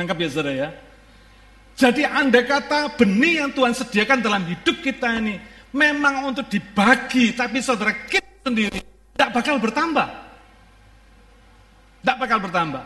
[0.00, 0.68] Nangkap ya saudara ya?
[1.72, 5.40] Jadi anda kata benih yang Tuhan sediakan dalam hidup kita ini
[5.72, 8.80] memang untuk dibagi, tapi saudara kita sendiri
[9.16, 10.08] tidak bakal bertambah.
[12.02, 12.84] Tidak bakal bertambah.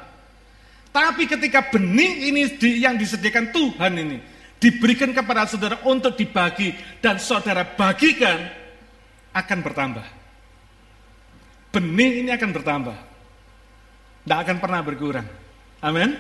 [0.93, 2.43] Tapi ketika benih ini
[2.81, 4.19] yang disediakan Tuhan ini
[4.57, 6.73] diberikan kepada saudara untuk dibagi
[7.05, 8.49] dan saudara bagikan
[9.37, 10.07] akan bertambah.
[11.77, 12.97] Benih ini akan bertambah.
[14.25, 15.29] Tidak akan pernah berkurang.
[15.85, 16.17] Amin.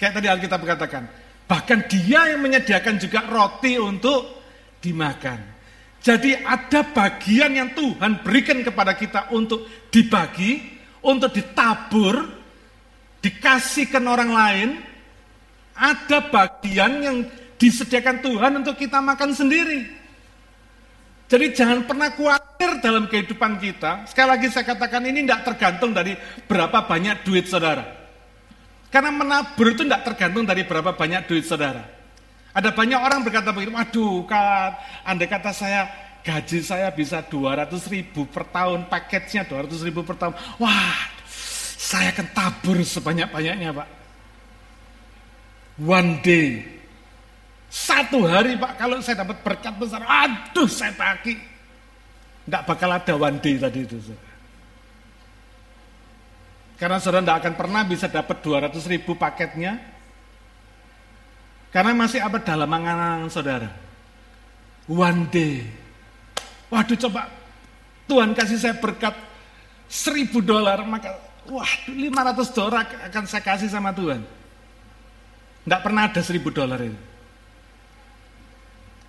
[0.00, 1.04] Kayak tadi Alkitab katakan,
[1.46, 4.42] bahkan dia yang menyediakan juga roti untuk
[4.82, 5.38] dimakan.
[6.02, 10.62] Jadi ada bagian yang Tuhan berikan kepada kita untuk dibagi,
[11.02, 12.22] untuk ditabur,
[13.18, 14.68] dikasihkan orang lain.
[15.76, 17.16] Ada bagian yang
[17.58, 19.82] disediakan Tuhan untuk kita makan sendiri.
[21.26, 24.06] Jadi jangan pernah khawatir dalam kehidupan kita.
[24.06, 26.14] Sekali lagi saya katakan ini tidak tergantung dari
[26.46, 27.95] berapa banyak duit saudara.
[28.90, 31.84] Karena menabur itu tidak tergantung dari berapa banyak duit saudara.
[32.56, 34.72] Ada banyak orang berkata begini, waduh kan,
[35.04, 35.92] andai kata saya
[36.24, 40.34] gaji saya bisa 200 ribu per tahun, paketnya 200 ribu per tahun.
[40.56, 40.96] Wah,
[41.76, 43.88] saya akan tabur sebanyak-banyaknya Pak.
[45.76, 46.64] One day,
[47.68, 51.36] satu hari Pak, kalau saya dapat berkat besar, aduh saya pakai.
[52.46, 53.98] Tidak bakal ada one day tadi itu.
[56.76, 59.80] Karena saudara tidak akan pernah bisa dapat 200 ribu paketnya,
[61.72, 63.68] karena masih apa dalam angan-angan saudara.
[64.88, 65.66] One day.
[66.72, 67.28] Waduh coba
[68.06, 69.14] Tuhan kasih saya berkat
[69.86, 71.14] seribu dolar maka
[71.46, 74.24] wah 500 dolar akan saya kasih sama Tuhan.
[75.66, 76.98] Tidak pernah ada seribu dolar itu.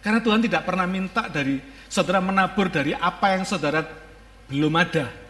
[0.02, 3.86] Karena Tuhan tidak pernah minta dari saudara menabur dari apa yang saudara
[4.50, 5.27] belum ada.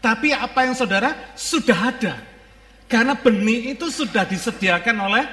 [0.00, 2.14] Tapi apa yang saudara sudah ada.
[2.90, 5.24] Karena benih itu sudah disediakan oleh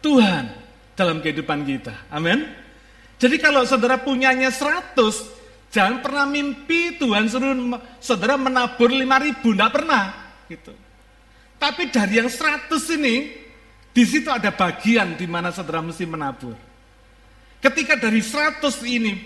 [0.00, 0.48] Tuhan
[0.96, 2.08] dalam kehidupan kita.
[2.08, 2.46] Amin.
[3.18, 4.96] Jadi kalau saudara punyanya 100,
[5.70, 7.54] jangan pernah mimpi Tuhan suruh
[8.02, 10.04] saudara menabur 5 ribu, enggak pernah.
[10.48, 10.72] Gitu.
[11.60, 13.30] Tapi dari yang 100 ini,
[13.92, 16.56] di situ ada bagian di mana saudara mesti menabur.
[17.62, 18.58] Ketika dari 100
[18.88, 19.22] ini,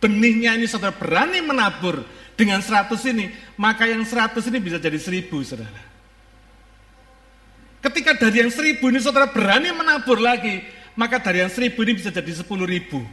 [0.00, 2.00] benihnya ini saudara berani menabur
[2.34, 5.94] dengan 100 ini, maka yang 100 ini bisa jadi 1000 saudara.
[7.84, 10.64] Ketika dari yang seribu ini saudara berani menabur lagi,
[10.96, 13.04] maka dari yang seribu ini bisa jadi sepuluh ribu.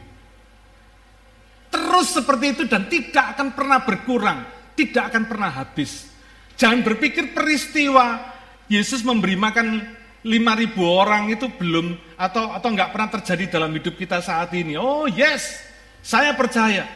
[1.68, 6.08] Terus seperti itu dan tidak akan pernah berkurang, tidak akan pernah habis.
[6.56, 8.32] Jangan berpikir peristiwa
[8.72, 9.84] Yesus memberi makan
[10.24, 14.80] lima ribu orang itu belum atau atau nggak pernah terjadi dalam hidup kita saat ini.
[14.80, 15.60] Oh yes,
[16.00, 16.88] saya percaya.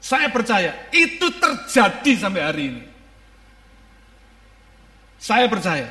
[0.00, 2.82] Saya percaya itu terjadi sampai hari ini.
[5.20, 5.88] Saya percaya.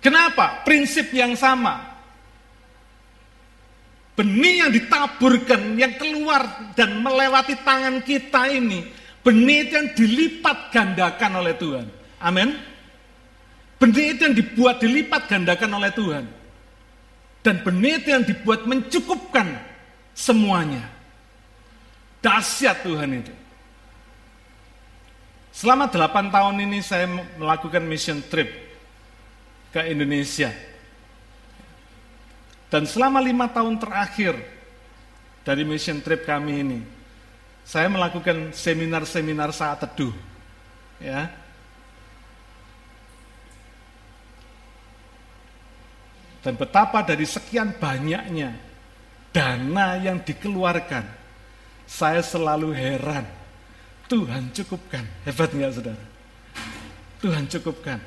[0.00, 0.64] Kenapa?
[0.64, 1.92] Prinsip yang sama.
[4.16, 8.86] Benih yang ditaburkan, yang keluar dan melewati tangan kita ini,
[9.20, 11.86] benih itu yang dilipat gandakan oleh Tuhan.
[12.22, 12.56] Amin.
[13.76, 16.24] Benih itu yang dibuat dilipat gandakan oleh Tuhan.
[17.44, 19.60] Dan benih itu yang dibuat mencukupkan
[20.14, 20.93] semuanya.
[22.24, 23.34] Dahsyat Tuhan itu.
[25.52, 27.04] Selama 8 tahun ini saya
[27.36, 28.48] melakukan mission trip
[29.70, 30.50] ke Indonesia.
[32.72, 34.34] Dan selama lima tahun terakhir
[35.46, 36.80] dari mission trip kami ini,
[37.62, 40.10] saya melakukan seminar-seminar saat teduh.
[40.98, 41.30] Ya.
[46.42, 48.58] Dan betapa dari sekian banyaknya
[49.30, 51.23] dana yang dikeluarkan,
[51.84, 53.24] saya selalu heran.
[54.08, 55.04] Tuhan cukupkan.
[55.24, 56.04] Hebat nggak saudara?
[57.20, 57.98] Tuhan cukupkan.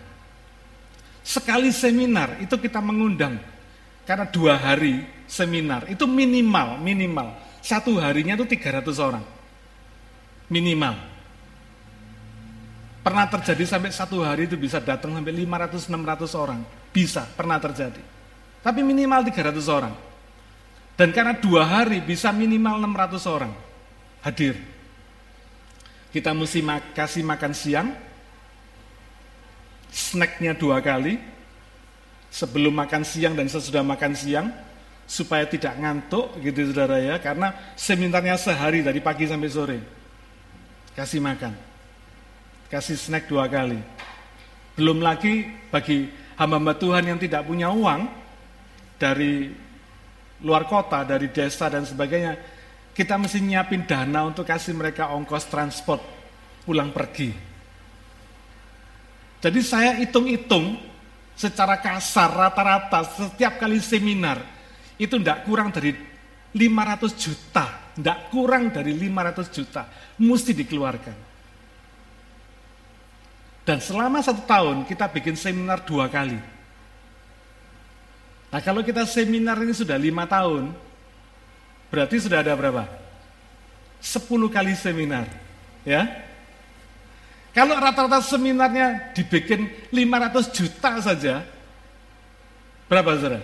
[1.25, 3.41] Sekali seminar itu kita mengundang.
[4.07, 7.35] Karena dua hari seminar itu minimal, minimal.
[7.59, 9.25] Satu harinya itu 300 orang.
[10.47, 10.95] Minimal.
[13.03, 16.59] Pernah terjadi sampai satu hari itu bisa datang sampai 500-600 orang.
[16.95, 17.99] Bisa, pernah terjadi.
[18.63, 19.93] Tapi minimal 300 orang.
[20.95, 23.66] Dan karena dua hari bisa minimal 600 orang
[24.27, 24.59] hadir.
[26.11, 26.59] Kita mesti
[26.91, 27.87] kasih makan siang,
[29.87, 31.19] snacknya dua kali,
[32.27, 34.51] sebelum makan siang dan sesudah makan siang,
[35.07, 39.79] supaya tidak ngantuk gitu saudara ya, karena seminarnya sehari dari pagi sampai sore.
[40.97, 41.53] Kasih makan,
[42.67, 43.79] kasih snack dua kali.
[44.73, 48.09] Belum lagi bagi hamba-hamba Tuhan yang tidak punya uang
[48.97, 49.53] dari
[50.41, 52.56] luar kota, dari desa dan sebagainya,
[52.97, 56.01] kita mesti nyiapin dana untuk kasih mereka ongkos transport
[56.65, 57.29] pulang pergi.
[59.37, 60.81] Jadi saya hitung-hitung
[61.37, 64.41] secara kasar rata-rata setiap kali seminar
[64.97, 65.93] itu tidak kurang dari
[66.57, 69.85] 500 juta, tidak kurang dari 500 juta
[70.17, 71.17] mesti dikeluarkan.
[73.61, 76.39] Dan selama satu tahun kita bikin seminar dua kali.
[78.49, 80.86] Nah kalau kita seminar ini sudah lima tahun,
[81.97, 82.85] berarti sudah ada berapa?
[83.97, 85.25] Sepuluh kali seminar,
[85.81, 86.05] ya.
[87.57, 91.41] Kalau rata-rata seminarnya dibikin 500 juta saja,
[92.85, 93.41] berapa saudara?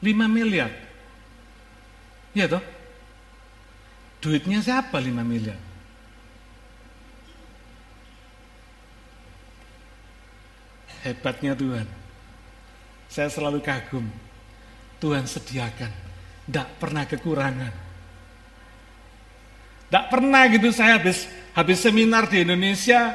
[0.00, 0.72] Lima miliar.
[2.32, 2.64] Iya toh?
[4.24, 5.60] Duitnya siapa lima miliar?
[11.04, 11.99] Hebatnya Tuhan.
[13.10, 14.06] Saya selalu kagum.
[15.02, 15.90] Tuhan sediakan.
[16.46, 17.72] Tidak pernah kekurangan.
[19.90, 23.10] Tidak pernah gitu saya habis habis seminar di Indonesia,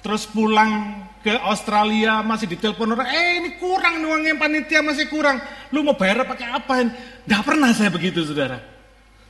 [0.00, 5.36] terus pulang ke Australia masih ditelepon orang, eh ini kurang uangnya panitia masih kurang,
[5.68, 6.88] lu mau bayar pakai apa?
[6.88, 8.56] Tidak pernah saya begitu saudara.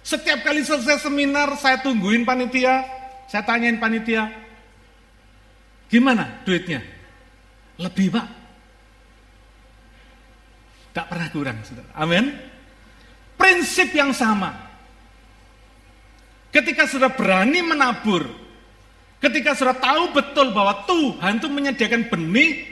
[0.06, 2.86] Setiap kali selesai seminar saya tungguin panitia,
[3.26, 4.30] saya tanyain panitia,
[5.90, 6.78] gimana duitnya?
[7.74, 8.37] Lebih pak.
[10.92, 11.88] Tak pernah kurang, saudara.
[11.94, 12.32] Amin.
[13.38, 14.50] Prinsip yang sama.
[16.48, 18.24] Ketika sudah berani menabur,
[19.20, 22.66] ketika sudah tahu betul bahwa Tuhan itu menyediakan benih,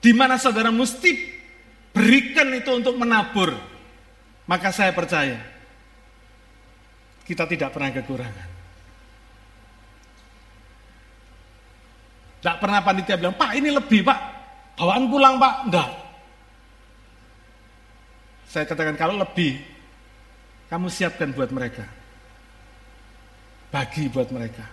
[0.00, 1.12] di mana saudara mesti
[1.90, 3.52] berikan itu untuk menabur,
[4.46, 5.42] maka saya percaya
[7.26, 8.48] kita tidak pernah kekurangan.
[12.40, 14.20] Tidak pernah panitia bilang, Pak ini lebih Pak,
[14.80, 15.54] bawaan pulang Pak.
[15.68, 15.90] Enggak.
[18.50, 19.62] Saya katakan kalau lebih,
[20.66, 21.86] kamu siapkan buat mereka.
[23.70, 24.66] Bagi buat mereka.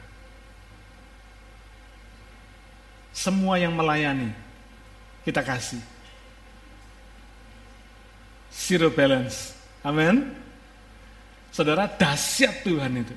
[3.13, 4.33] Semua yang melayani,
[5.21, 5.81] kita kasih.
[8.49, 9.53] Zero balance.
[9.85, 10.33] Amin.
[11.53, 13.13] Saudara, dahsyat Tuhan itu.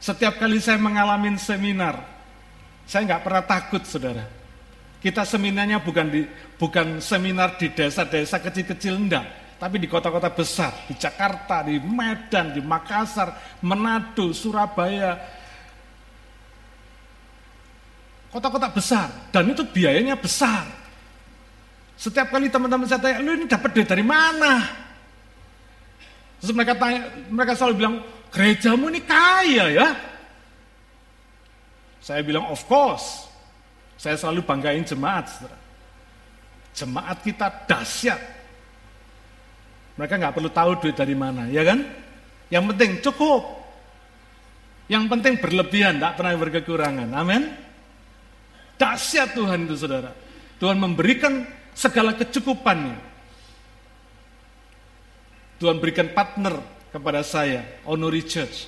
[0.00, 2.00] Setiap kali saya mengalami seminar,
[2.88, 4.24] saya nggak pernah takut, saudara.
[5.04, 6.24] Kita seminarnya bukan di
[6.56, 12.58] bukan seminar di desa-desa kecil-kecil enggak, tapi di kota-kota besar, di Jakarta, di Medan, di
[12.58, 13.30] Makassar,
[13.62, 15.14] Manado, Surabaya.
[18.26, 20.66] Kota-kota besar dan itu biayanya besar.
[21.94, 24.66] Setiap kali teman-teman saya tanya, "Lu ini dapat duit dari mana?"
[26.42, 27.94] Terus mereka tanya, mereka selalu bilang,
[28.34, 29.88] "Gerejamu ini kaya ya."
[32.02, 33.30] Saya bilang of course.
[33.94, 35.30] Saya selalu banggain jemaat.
[36.74, 38.31] Jemaat kita dahsyat.
[39.96, 41.84] Mereka nggak perlu tahu duit dari mana, ya kan?
[42.48, 43.42] Yang penting cukup.
[44.88, 47.08] Yang penting berlebihan, tidak pernah berkekurangan.
[47.16, 47.42] Amin.
[48.76, 50.12] Dahsyat Tuhan itu saudara.
[50.58, 52.98] Tuhan memberikan segala kecukupannya.
[55.62, 56.58] Tuhan berikan partner
[56.90, 58.66] kepada saya, Honori Church,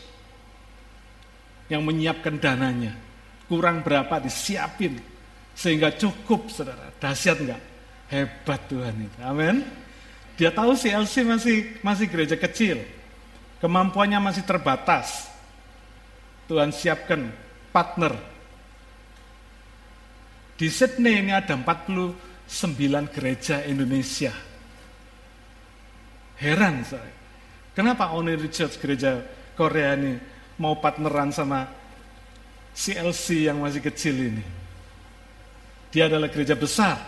[1.69, 2.95] yang menyiapkan dananya
[3.49, 5.01] kurang berapa disiapin
[5.55, 7.63] sehingga cukup saudara dahsyat enggak
[8.11, 9.57] hebat Tuhan itu amin
[10.35, 12.83] dia tahu CLC masih masih gereja kecil.
[13.63, 15.31] Kemampuannya masih terbatas.
[16.51, 17.31] Tuhan siapkan
[17.71, 18.19] partner.
[20.59, 22.15] Di Sydney ini ada 49
[23.15, 24.35] gereja Indonesia.
[26.39, 27.15] Heran saya.
[27.75, 29.23] Kenapa Oni Richards gereja
[29.55, 30.19] Korea ini
[30.59, 31.67] mau partneran sama
[32.75, 34.45] CLC yang masih kecil ini.
[35.95, 36.99] Dia adalah gereja besar,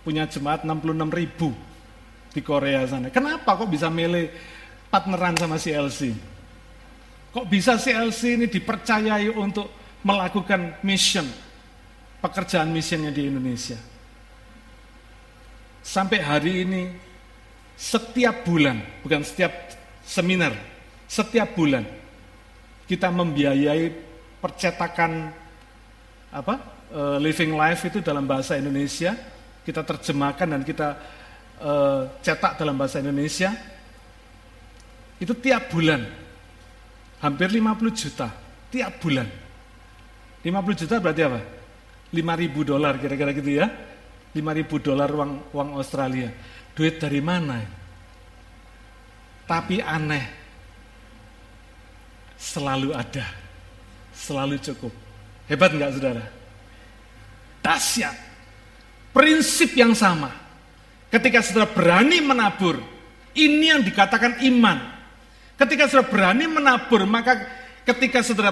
[0.00, 1.52] punya jemaat 66 ribu
[2.34, 3.14] di Korea sana.
[3.14, 4.26] Kenapa kok bisa milih
[4.90, 6.10] partneran sama CLC?
[7.30, 9.70] Kok bisa CLC ini dipercayai untuk
[10.02, 11.24] melakukan mission,
[12.18, 13.78] pekerjaan missionnya di Indonesia?
[15.84, 16.82] Sampai hari ini,
[17.78, 19.54] setiap bulan, bukan setiap
[20.02, 20.58] seminar,
[21.06, 21.86] setiap bulan,
[22.90, 23.94] kita membiayai
[24.42, 25.30] percetakan
[26.34, 26.54] apa
[26.90, 29.14] uh, living life itu dalam bahasa Indonesia
[29.64, 30.98] kita terjemahkan dan kita
[31.60, 33.54] uh, cetak dalam bahasa Indonesia
[35.20, 36.02] itu tiap bulan.
[37.22, 38.28] Hampir 50 juta.
[38.68, 39.28] Tiap bulan.
[40.44, 41.40] 50 juta berarti apa?
[42.12, 43.66] 5 ribu dolar kira-kira gitu ya.
[44.34, 46.28] 5 ribu dolar uang, uang Australia.
[46.74, 47.64] Duit dari mana?
[49.48, 50.26] Tapi aneh.
[52.36, 53.24] Selalu ada.
[54.12, 54.92] Selalu cukup.
[55.48, 56.24] Hebat enggak saudara?
[57.64, 58.16] Dahsyat.
[59.16, 60.43] Prinsip yang sama.
[61.14, 62.82] Ketika saudara berani menabur,
[63.38, 64.82] ini yang dikatakan iman.
[65.54, 67.38] Ketika saudara berani menabur, maka
[67.86, 68.50] ketika saudara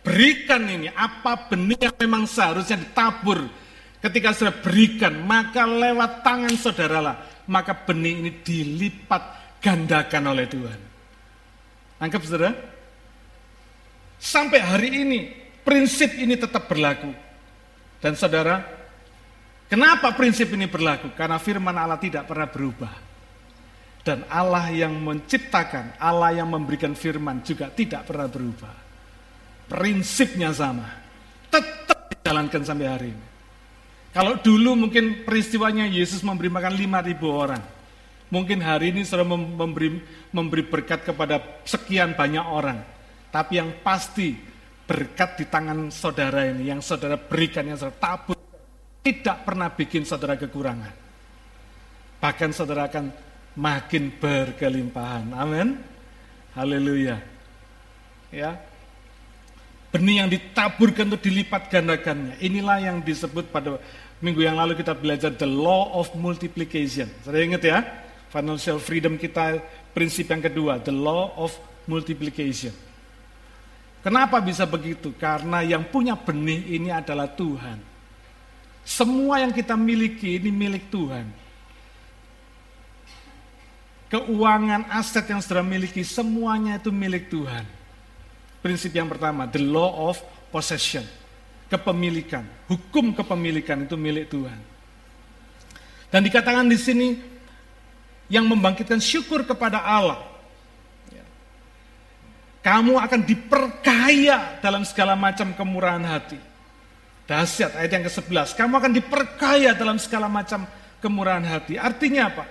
[0.00, 3.44] berikan ini, apa benih yang memang seharusnya ditabur,
[4.00, 9.22] ketika saudara berikan, maka lewat tangan saudara lah, maka benih ini dilipat
[9.60, 10.80] gandakan oleh Tuhan.
[12.00, 12.56] Anggap saudara?
[14.16, 15.20] Sampai hari ini,
[15.60, 17.12] prinsip ini tetap berlaku.
[18.00, 18.79] Dan saudara,
[19.70, 21.14] kenapa prinsip ini berlaku?
[21.14, 22.92] Karena firman Allah tidak pernah berubah.
[24.00, 28.74] Dan Allah yang menciptakan, Allah yang memberikan firman juga tidak pernah berubah.
[29.70, 30.88] Prinsipnya sama.
[31.52, 33.26] Tetap dijalankan sampai hari ini.
[34.10, 37.62] Kalau dulu mungkin peristiwanya Yesus memberi makan 5.000 orang.
[38.30, 40.02] Mungkin hari ini sudah memberi,
[40.34, 42.82] memberi berkat kepada sekian banyak orang.
[43.30, 44.34] Tapi yang pasti
[44.90, 48.38] berkat di tangan saudara ini yang saudara berikan, yang saudara tabur,
[49.00, 50.92] tidak pernah bikin saudara kekurangan.
[52.20, 53.08] Bahkan saudara akan
[53.56, 55.32] makin berkelimpahan.
[55.32, 55.80] Amin.
[56.52, 57.16] Haleluya.
[58.28, 58.60] Ya.
[59.90, 62.38] Benih yang ditaburkan untuk dilipat gandakannya.
[62.38, 63.80] Inilah yang disebut pada
[64.22, 67.10] minggu yang lalu kita belajar the law of multiplication.
[67.26, 67.82] Saya ingat ya,
[68.30, 69.58] financial freedom kita
[69.90, 71.50] prinsip yang kedua, the law of
[71.90, 72.70] multiplication.
[74.00, 75.12] Kenapa bisa begitu?
[75.18, 77.89] Karena yang punya benih ini adalah Tuhan.
[78.90, 81.30] Semua yang kita miliki ini milik Tuhan.
[84.10, 87.62] Keuangan, aset yang sudah miliki, semuanya itu milik Tuhan.
[88.58, 90.18] Prinsip yang pertama, the law of
[90.50, 91.06] possession.
[91.70, 94.58] Kepemilikan, hukum kepemilikan itu milik Tuhan.
[96.10, 97.08] Dan dikatakan di sini,
[98.26, 100.30] yang membangkitkan syukur kepada Allah
[102.60, 106.49] kamu akan diperkaya dalam segala macam kemurahan hati.
[107.30, 108.58] Dahsyat ayat yang ke-11.
[108.58, 110.66] Kamu akan diperkaya dalam segala macam
[110.98, 111.78] kemurahan hati.
[111.78, 112.44] Artinya apa?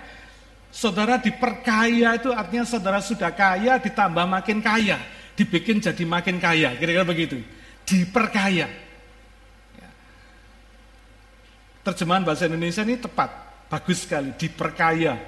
[0.72, 4.96] Saudara diperkaya itu artinya saudara sudah kaya ditambah makin kaya.
[5.36, 6.72] Dibikin jadi makin kaya.
[6.80, 7.44] Kira-kira begitu.
[7.84, 8.72] Diperkaya.
[9.76, 9.90] Ya.
[11.84, 13.28] Terjemahan bahasa Indonesia ini tepat.
[13.68, 14.32] Bagus sekali.
[14.32, 15.20] Diperkaya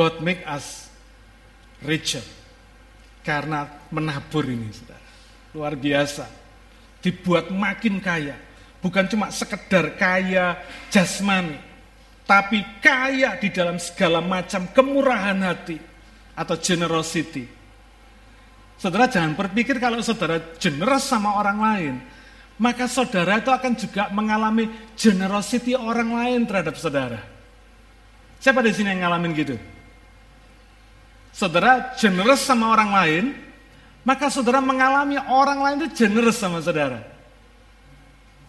[0.00, 0.88] God make us
[1.84, 2.22] richer.
[3.20, 4.72] Karena menabur ini.
[5.56, 6.26] Luar biasa.
[7.00, 8.36] Dibuat makin kaya.
[8.80, 10.56] Bukan cuma sekedar kaya
[10.88, 11.58] jasmani.
[12.24, 15.78] Tapi kaya di dalam segala macam kemurahan hati.
[16.38, 17.44] Atau generosity.
[18.80, 21.94] Saudara jangan berpikir kalau saudara generous sama orang lain.
[22.60, 27.20] Maka saudara itu akan juga mengalami generosity orang lain terhadap saudara.
[28.40, 29.56] Siapa di sini yang ngalamin gitu?
[31.30, 33.24] saudara generous sama orang lain,
[34.00, 37.04] maka saudara mengalami orang lain itu generous sama saudara.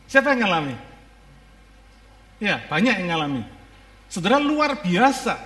[0.07, 0.75] Siapa yang ngalami?
[2.41, 3.43] Ya, banyak yang ngalami.
[4.11, 5.39] Saudara luar biasa.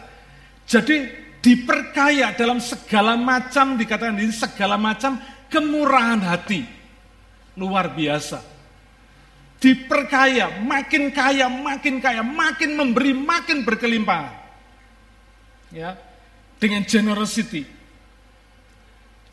[0.65, 1.05] Jadi
[1.41, 5.21] diperkaya dalam segala macam, dikatakan ini segala macam
[5.53, 6.65] kemurahan hati.
[7.59, 8.41] Luar biasa.
[9.61, 14.33] Diperkaya, makin kaya, makin kaya, makin memberi, makin berkelimpahan.
[15.73, 15.97] Ya,
[16.61, 17.74] dengan generosity.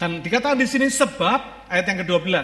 [0.02, 2.34] Dan dikatakan di sini sebab ayat yang ke-12.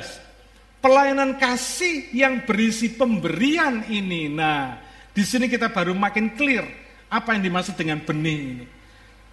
[0.78, 4.30] Pelayanan kasih yang berisi pemberian ini.
[4.30, 4.78] Nah,
[5.11, 6.62] di sini kita baru makin clear
[7.11, 8.66] apa yang dimaksud dengan benih ini.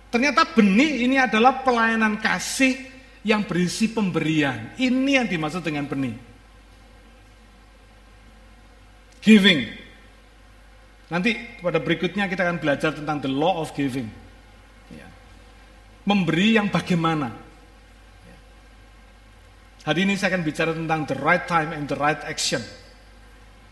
[0.10, 2.74] Ternyata benih ini adalah pelayanan kasih
[3.22, 4.74] yang berisi pemberian.
[4.74, 6.18] Ini yang dimaksud dengan benih.
[9.22, 9.70] Giving.
[11.14, 14.10] Nanti pada berikutnya kita akan belajar tentang the law of giving
[16.06, 17.45] memberi yang bagaimana.
[19.86, 22.60] Hari ini saya akan bicara tentang the right time and the right action.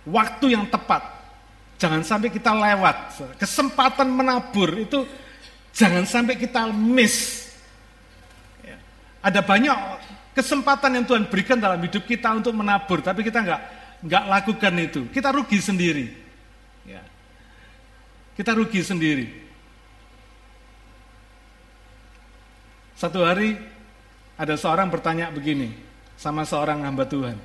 [0.04, 1.00] waktu yang tepat.
[1.80, 3.18] Jangan sampai kita lewat.
[3.40, 5.04] Kesempatan menabur itu
[5.76, 7.48] jangan sampai kita miss.
[8.64, 8.78] Ya.
[9.24, 9.76] Ada banyak
[10.36, 13.62] kesempatan yang Tuhan berikan dalam hidup kita untuk menabur, tapi kita nggak
[14.04, 15.02] nggak lakukan itu.
[15.12, 16.06] Kita rugi sendiri.
[16.88, 17.04] Ya.
[18.36, 19.28] Kita rugi sendiri.
[23.00, 23.56] Satu hari
[24.40, 25.93] ada seorang bertanya begini
[26.24, 27.36] sama seorang hamba Tuhan.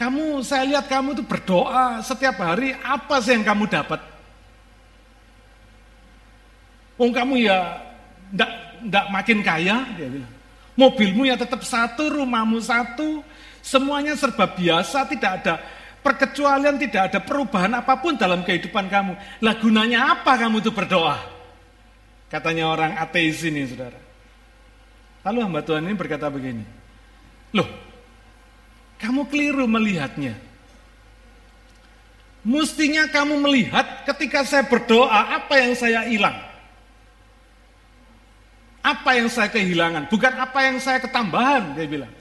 [0.00, 4.00] Kamu, saya lihat kamu itu berdoa setiap hari, apa sih yang kamu dapat?
[6.96, 7.76] Oh kamu ya
[8.32, 8.50] ndak
[8.88, 10.32] ndak makin kaya, dia bilang.
[10.74, 13.22] Mobilmu ya tetap satu, rumahmu satu,
[13.62, 15.54] semuanya serba biasa, tidak ada
[16.02, 19.14] perkecualian, tidak ada perubahan apa pun dalam kehidupan kamu.
[19.38, 21.22] Lah gunanya apa kamu itu berdoa?
[22.26, 24.02] Katanya orang ateis ini, saudara.
[25.22, 26.66] Lalu hamba Tuhan ini berkata begini,
[27.54, 27.84] loh
[29.04, 30.32] kamu keliru melihatnya.
[32.40, 36.36] Mestinya kamu melihat ketika saya berdoa apa yang saya hilang.
[38.84, 42.12] Apa yang saya kehilangan, bukan apa yang saya ketambahan, dia bilang.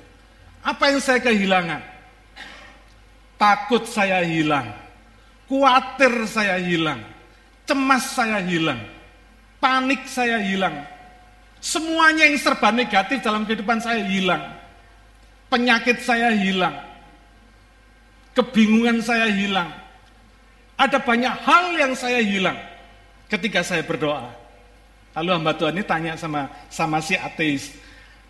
[0.63, 1.83] Apa yang saya kehilangan?
[3.35, 4.71] Takut saya hilang,
[5.51, 7.03] khawatir saya hilang,
[7.67, 8.79] cemas saya hilang,
[9.59, 10.87] panik saya hilang.
[11.59, 14.62] Semuanya yang serba negatif dalam kehidupan saya hilang
[15.53, 16.73] penyakit saya hilang,
[18.33, 19.69] kebingungan saya hilang,
[20.73, 22.57] ada banyak hal yang saya hilang
[23.29, 24.33] ketika saya berdoa.
[25.13, 27.77] Lalu hamba Tuhan ini tanya sama sama si ateis,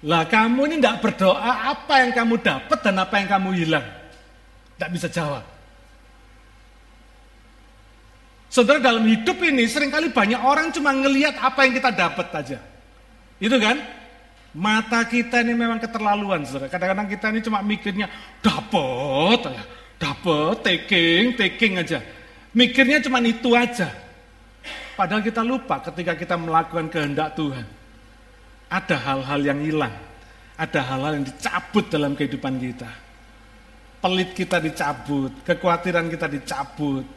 [0.04, 3.88] lah kamu ini tidak berdoa, apa yang kamu dapat dan apa yang kamu hilang?
[4.76, 5.48] Tidak bisa jawab.
[8.52, 12.60] Saudara dalam hidup ini sering kali banyak orang cuma ngelihat apa yang kita dapat aja.
[13.40, 14.03] Itu kan?
[14.54, 16.70] Mata kita ini memang keterlaluan, saudara.
[16.70, 18.06] Kadang-kadang kita ini cuma mikirnya
[18.38, 19.49] dapet,
[19.97, 21.97] dapet, taking, taking aja.
[22.54, 23.89] Mikirnya cuma itu aja.
[24.93, 27.66] Padahal kita lupa ketika kita melakukan kehendak Tuhan.
[28.70, 29.93] Ada hal-hal yang hilang.
[30.54, 32.89] Ada hal-hal yang dicabut dalam kehidupan kita.
[34.06, 37.08] Pelit kita dicabut, kekhawatiran kita dicabut,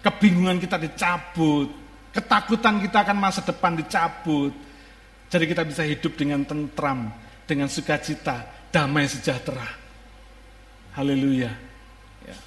[0.00, 1.68] kebingungan kita dicabut,
[2.14, 4.54] ketakutan kita akan masa depan dicabut,
[5.34, 7.10] jadi kita bisa hidup dengan tentram,
[7.42, 9.66] dengan sukacita, damai sejahtera.
[10.94, 11.50] Haleluya.
[12.22, 12.38] Ya.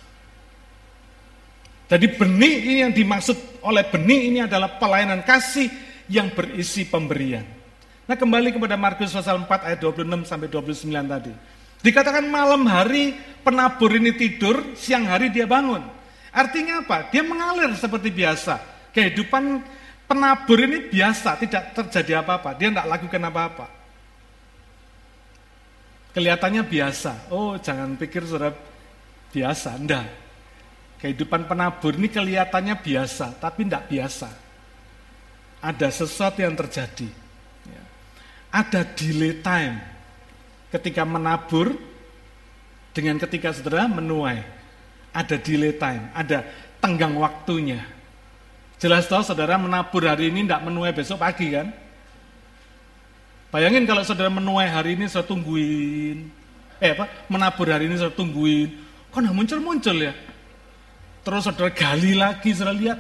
[1.92, 5.68] Jadi benih ini yang dimaksud oleh benih ini adalah pelayanan kasih
[6.08, 7.44] yang berisi pemberian.
[8.08, 11.34] Nah kembali kepada Markus pasal 4 ayat 26 sampai 29 tadi.
[11.84, 15.84] Dikatakan malam hari penabur ini tidur, siang hari dia bangun.
[16.32, 17.12] Artinya apa?
[17.12, 18.64] Dia mengalir seperti biasa.
[18.96, 19.60] Kehidupan
[20.08, 22.56] Penabur ini biasa, tidak terjadi apa-apa.
[22.56, 23.68] Dia tidak lakukan apa-apa.
[26.16, 27.28] Kelihatannya biasa.
[27.28, 28.56] Oh, jangan pikir sudah
[29.36, 29.76] biasa.
[29.76, 30.08] Enggak.
[31.04, 34.32] Kehidupan penabur ini kelihatannya biasa, tapi tidak biasa.
[35.60, 37.12] Ada sesuatu yang terjadi.
[37.68, 37.84] Ya.
[38.50, 39.78] Ada delay time
[40.72, 41.76] ketika menabur
[42.96, 44.40] dengan ketika saudara menuai.
[45.12, 46.48] Ada delay time, ada
[46.80, 47.97] tenggang waktunya.
[48.78, 51.74] Jelas tahu saudara menabur hari ini tidak menuai besok pagi kan?
[53.50, 56.30] Bayangin kalau saudara menuai hari ini saya tungguin.
[56.78, 57.10] Eh apa?
[57.26, 58.70] Menabur hari ini saya tungguin.
[59.10, 60.14] Kok nggak muncul-muncul ya?
[61.26, 63.00] Terus saudara gali lagi, saudara lihat.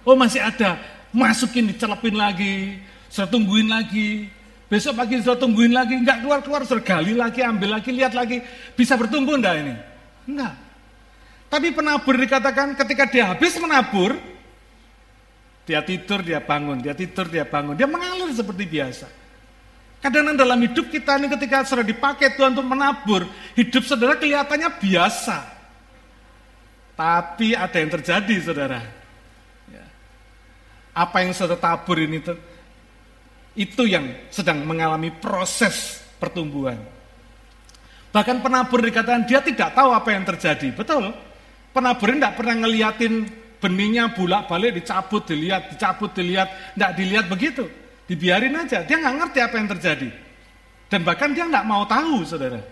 [0.00, 0.80] Oh masih ada.
[1.12, 2.80] Masukin, dicelepin lagi.
[3.12, 4.32] Saya tungguin lagi.
[4.72, 5.92] Besok pagi saya tungguin lagi.
[5.92, 8.40] Enggak keluar-keluar, saudara gali lagi, ambil lagi, lihat lagi.
[8.72, 9.74] Bisa bertumbuh enggak ini?
[10.24, 10.56] Enggak.
[11.52, 14.16] Tapi penabur dikatakan ketika dia habis menabur,
[15.66, 17.74] dia tidur, dia bangun, dia tidur, dia bangun.
[17.74, 19.06] Dia mengalir seperti biasa.
[19.98, 23.26] Kadang-kadang dalam hidup kita ini ketika sudah dipakai Tuhan untuk menabur,
[23.58, 25.36] hidup saudara kelihatannya biasa.
[26.94, 28.80] Tapi ada yang terjadi saudara.
[29.66, 29.84] Ya.
[30.94, 32.22] Apa yang saudara tabur ini
[33.58, 36.78] itu yang sedang mengalami proses pertumbuhan.
[38.14, 40.70] Bahkan penabur dikatakan dia tidak tahu apa yang terjadi.
[40.70, 41.10] Betul.
[41.74, 43.14] Penabur ini tidak pernah ngeliatin
[43.60, 46.48] benihnya bulak balik dicabut dilihat dicabut dilihat.
[46.74, 47.66] Tidak dilihat begitu.
[48.06, 48.86] Dibiarin aja.
[48.86, 50.08] Dia nggak ngerti apa yang terjadi.
[50.86, 52.62] Dan bahkan dia nggak mau tahu saudara.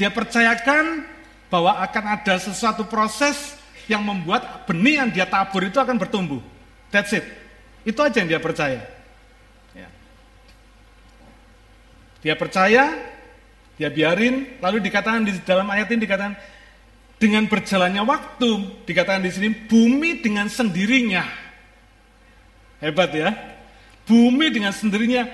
[0.00, 1.04] Dia percayakan
[1.52, 6.40] bahwa akan ada sesuatu proses yang membuat benih yang dia tabur itu akan bertumbuh.
[6.88, 7.24] That's it.
[7.84, 8.80] Itu aja yang dia percaya.
[9.76, 9.88] Ya.
[12.24, 12.96] dia percaya
[13.76, 14.56] dia biarin.
[14.64, 16.34] Lalu dikatakan di dalam ayat ini dikatakan
[17.18, 18.50] dengan berjalannya waktu,
[18.84, 21.24] dikatakan di sini, bumi dengan sendirinya.
[22.82, 23.30] Hebat ya.
[24.04, 25.24] Bumi dengan sendirinya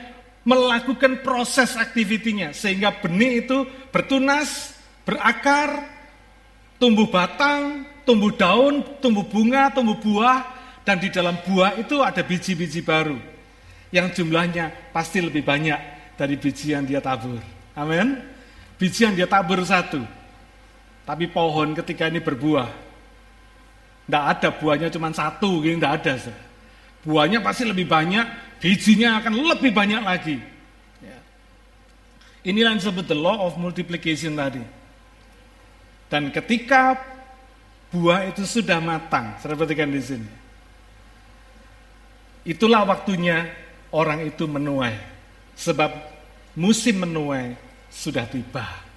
[0.46, 2.54] melakukan proses aktivitinya.
[2.54, 5.88] Sehingga benih itu bertunas, berakar,
[6.78, 10.46] tumbuh batang, tumbuh daun, tumbuh bunga, tumbuh buah,
[10.86, 13.18] dan di dalam buah itu ada biji-biji baru
[13.90, 15.78] yang jumlahnya pasti lebih banyak
[16.14, 17.42] dari biji yang dia tabur.
[17.74, 18.18] Amin.
[18.78, 20.00] Biji yang dia tabur satu,
[21.10, 22.70] tapi pohon ketika ini berbuah,
[24.06, 26.14] tidak ada buahnya cuma satu, gini tidak ada.
[27.02, 28.22] Buahnya pasti lebih banyak,
[28.62, 30.38] bijinya akan lebih banyak lagi.
[31.02, 31.18] Ya.
[32.46, 34.62] Inilah yang disebut the law of multiplication tadi.
[36.06, 36.94] Dan ketika
[37.90, 40.30] buah itu sudah matang, saya perhatikan di sini.
[42.46, 43.50] Itulah waktunya
[43.90, 44.94] orang itu menuai.
[45.58, 45.90] Sebab
[46.54, 47.58] musim menuai
[47.90, 48.89] sudah tiba.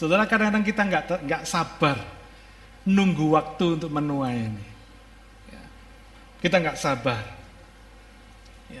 [0.00, 2.00] Saudara kadang-kadang kita nggak nggak sabar
[2.88, 4.66] nunggu waktu untuk menuai ini.
[5.52, 5.62] Ya.
[6.40, 7.20] Kita nggak sabar.
[8.72, 8.80] Ya.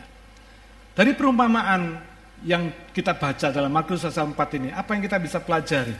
[0.96, 2.00] Dari perumpamaan
[2.40, 5.92] yang kita baca dalam Markus pasal 4 ini, apa yang kita bisa pelajari?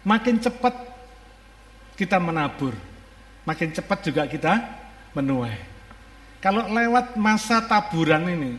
[0.00, 0.72] Makin cepat
[2.00, 2.72] kita menabur,
[3.44, 4.64] makin cepat juga kita
[5.12, 5.60] menuai.
[6.40, 8.56] Kalau lewat masa taburan ini,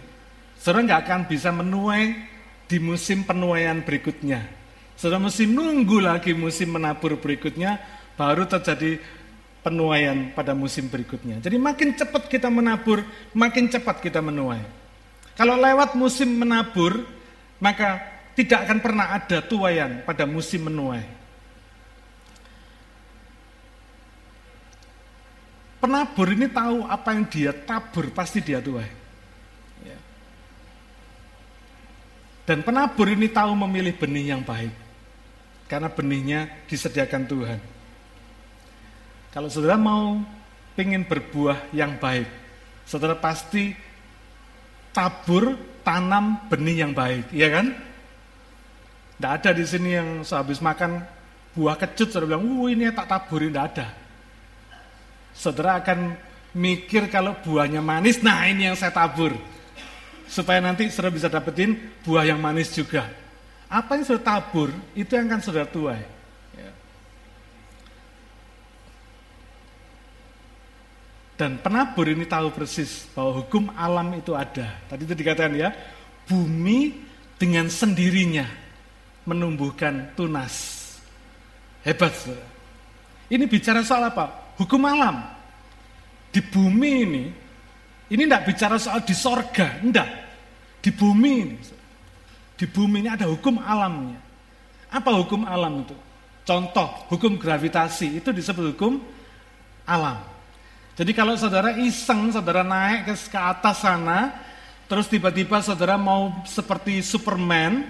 [0.61, 2.13] saudara nggak akan bisa menuai
[2.69, 4.64] di musim penuaian berikutnya.
[5.05, 7.77] Saudara mesti nunggu lagi musim menabur berikutnya,
[8.17, 8.97] baru terjadi
[9.61, 11.37] penuaian pada musim berikutnya.
[11.45, 13.05] Jadi makin cepat kita menabur,
[13.37, 14.65] makin cepat kita menuai.
[15.37, 17.05] Kalau lewat musim menabur,
[17.61, 18.01] maka
[18.33, 21.05] tidak akan pernah ada tuayan pada musim menuai.
[25.85, 28.89] Penabur ini tahu apa yang dia tabur pasti dia tuai.
[29.85, 30.01] Ya.
[32.49, 34.81] Dan penabur ini tahu memilih benih yang baik.
[35.65, 37.59] Karena benihnya disediakan Tuhan.
[39.33, 40.21] Kalau saudara mau
[40.77, 42.29] ingin berbuah yang baik,
[42.85, 43.75] saudara pasti
[44.95, 47.75] tabur, tanam benih yang baik, iya kan?
[49.15, 51.03] Tidak ada di sini yang sehabis makan
[51.57, 53.87] buah kecut, saudara bilang, wuh ini tak taburin, tidak ada
[55.35, 56.15] saudara akan
[56.55, 59.35] mikir kalau buahnya manis, nah ini yang saya tabur.
[60.25, 63.05] Supaya nanti saudara bisa dapetin buah yang manis juga.
[63.65, 66.01] Apa yang saudara tabur, itu yang akan saudara tuai.
[66.53, 66.71] Ya.
[71.35, 74.79] Dan penabur ini tahu persis bahwa hukum alam itu ada.
[74.85, 75.73] Tadi itu dikatakan ya,
[76.29, 76.93] bumi
[77.35, 78.45] dengan sendirinya
[79.25, 80.85] menumbuhkan tunas.
[81.81, 82.47] Hebat, saudara.
[83.25, 84.45] Ini bicara soal apa?
[84.59, 85.23] hukum alam.
[86.31, 87.25] Di bumi ini,
[88.11, 90.09] ini tidak bicara soal di sorga, enggak.
[90.83, 91.55] Di bumi ini,
[92.55, 94.19] di bumi ini ada hukum alamnya.
[94.91, 95.95] Apa hukum alam itu?
[96.45, 99.01] Contoh, hukum gravitasi itu disebut hukum
[99.83, 100.23] alam.
[100.95, 104.31] Jadi kalau saudara iseng, saudara naik ke, ke atas sana,
[104.87, 107.83] terus tiba-tiba saudara mau seperti Superman,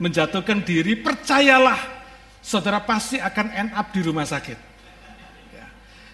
[0.00, 1.76] menjatuhkan diri, percayalah,
[2.40, 4.72] saudara pasti akan end up di rumah sakit.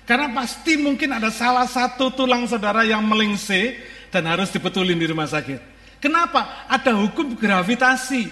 [0.09, 3.77] Karena pasti mungkin ada salah satu tulang saudara yang melingse
[4.09, 5.78] dan harus dibetulin di rumah sakit.
[5.99, 6.67] Kenapa?
[6.71, 8.31] Ada hukum gravitasi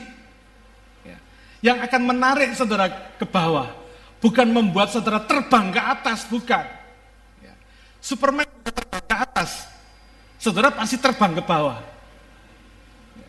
[1.02, 1.18] ya,
[1.62, 2.86] yang akan menarik saudara
[3.18, 3.74] ke bawah.
[4.22, 6.64] Bukan membuat saudara terbang ke atas, bukan.
[7.42, 7.54] Ya.
[7.98, 9.66] Superman terbang ke atas,
[10.38, 11.82] saudara pasti terbang ke bawah.
[13.18, 13.28] Ya.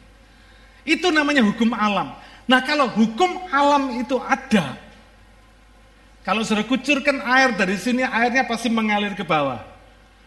[0.98, 2.14] Itu namanya hukum alam.
[2.48, 4.80] Nah kalau hukum alam itu ada,
[6.28, 9.64] kalau sudah kucurkan air dari sini, airnya pasti mengalir ke bawah.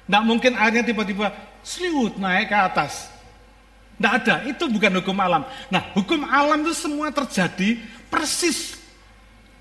[0.09, 1.29] Tidak mungkin airnya tiba-tiba
[1.61, 3.20] seliwut naik ke atas.
[4.01, 5.45] Tidak ada, itu bukan hukum alam.
[5.69, 7.77] Nah, hukum alam itu semua terjadi
[8.09, 8.81] persis.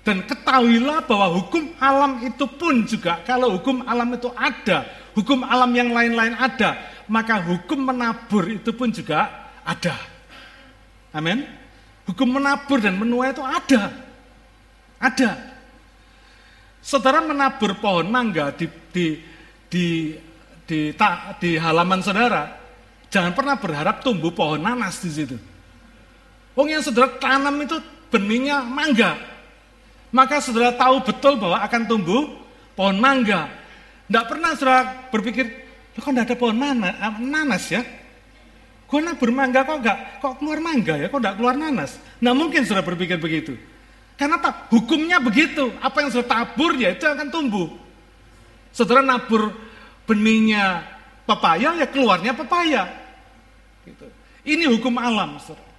[0.00, 5.68] Dan ketahuilah bahwa hukum alam itu pun juga, kalau hukum alam itu ada, hukum alam
[5.76, 9.28] yang lain-lain ada, maka hukum menabur itu pun juga
[9.60, 9.92] ada.
[11.12, 11.44] Amin.
[12.08, 13.92] Hukum menabur dan menuai itu ada.
[14.96, 15.30] Ada.
[16.80, 19.20] Saudara menabur pohon mangga di di
[19.68, 20.16] di
[20.64, 22.59] di, ta, di halaman saudara,
[23.10, 25.36] jangan pernah berharap tumbuh pohon nanas di situ.
[26.54, 27.76] Wong yang saudara tanam itu
[28.10, 29.18] benihnya mangga.
[30.10, 32.26] Maka saudara tahu betul bahwa akan tumbuh
[32.74, 33.46] pohon mangga.
[34.10, 35.46] Tidak pernah saudara berpikir,
[35.94, 37.82] kok tidak ada pohon nanas, nanas ya?
[38.90, 42.02] Gue nabur mangga kok enggak, kok keluar mangga ya, kok enggak keluar nanas?
[42.18, 43.54] Nah mungkin saudara berpikir begitu.
[44.18, 44.66] Karena apa?
[44.68, 45.72] Hukumnya begitu.
[45.80, 47.70] Apa yang sudah tabur ya itu akan tumbuh.
[48.74, 49.54] Saudara nabur
[50.04, 50.84] benihnya
[51.22, 52.99] pepaya ya keluarnya pepaya.
[53.84, 54.06] Gitu.
[54.44, 55.36] Ini hukum alam.
[55.40, 55.70] Saudara.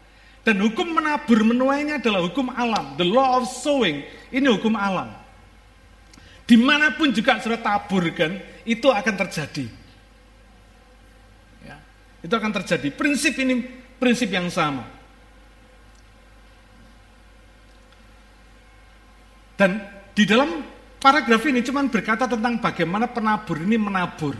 [0.41, 2.97] Dan hukum menabur menuainya adalah hukum alam.
[2.97, 4.01] The law of sowing.
[4.33, 5.13] Ini hukum alam.
[6.49, 9.71] Di mana pun juga sudah taburkan, itu akan terjadi.
[11.63, 11.77] Ya,
[12.25, 12.91] itu akan terjadi.
[12.91, 13.63] Prinsip ini
[14.01, 14.83] prinsip yang sama.
[19.55, 19.77] Dan
[20.17, 20.65] di dalam
[20.97, 24.33] paragraf ini cuma berkata tentang bagaimana penabur ini menabur.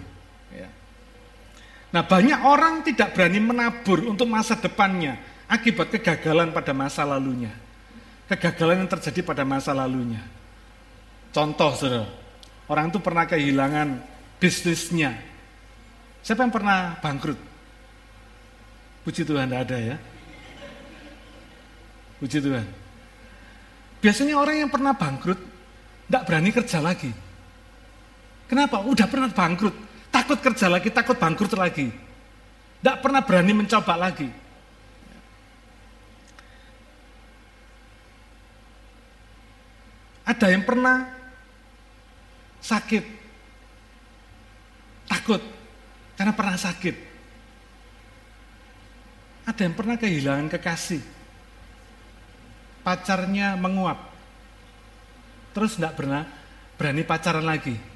[1.92, 5.20] Nah banyak orang tidak berani menabur untuk masa depannya
[5.52, 7.52] akibat kegagalan pada masa lalunya.
[8.32, 10.24] Kegagalan yang terjadi pada masa lalunya.
[11.36, 12.08] Contoh saudara,
[12.72, 13.88] orang itu pernah kehilangan
[14.40, 15.20] bisnisnya.
[16.24, 17.40] Siapa yang pernah bangkrut?
[19.04, 19.96] Puji Tuhan tidak ada ya.
[22.24, 22.66] Puji Tuhan.
[24.00, 25.40] Biasanya orang yang pernah bangkrut
[26.08, 27.12] tidak berani kerja lagi.
[28.48, 28.84] Kenapa?
[28.84, 29.76] Udah pernah bangkrut,
[30.32, 31.92] takut kerja lagi, takut bangkrut lagi.
[31.92, 34.32] Tidak pernah berani mencoba lagi.
[40.24, 41.12] Ada yang pernah
[42.64, 43.04] sakit,
[45.12, 45.44] takut
[46.16, 46.96] karena pernah sakit.
[49.52, 51.04] Ada yang pernah kehilangan kekasih,
[52.88, 54.00] pacarnya menguap,
[55.52, 56.24] terus tidak pernah
[56.80, 57.91] berani pacaran lagi.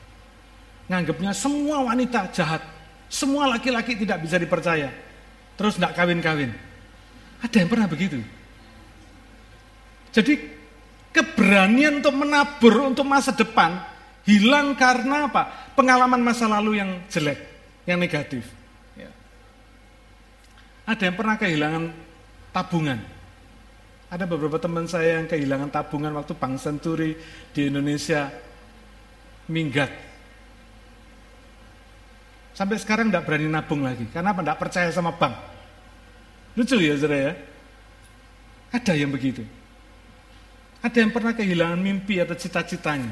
[0.86, 2.62] Nganggapnya semua wanita jahat,
[3.10, 4.94] semua laki-laki tidak bisa dipercaya,
[5.58, 6.54] terus tidak kawin-kawin.
[7.42, 8.22] Ada yang pernah begitu.
[10.14, 10.34] Jadi
[11.10, 13.82] keberanian untuk menabur untuk masa depan
[14.30, 15.74] hilang karena apa?
[15.74, 17.40] Pengalaman masa lalu yang jelek,
[17.90, 18.46] yang negatif.
[18.94, 19.10] Ya.
[20.86, 21.84] Ada yang pernah kehilangan
[22.54, 23.00] tabungan,
[24.06, 27.18] ada beberapa teman saya yang kehilangan tabungan waktu Bank Senturi
[27.52, 28.30] di Indonesia
[29.50, 30.05] minggat.
[32.56, 34.08] Sampai sekarang tidak berani nabung lagi.
[34.10, 34.42] Karena apa?
[34.42, 35.36] Tidak percaya sama bank.
[36.56, 37.34] Lucu ya saudara ya?
[38.72, 39.44] Ada yang begitu.
[40.80, 43.12] Ada yang pernah kehilangan mimpi atau cita-citanya.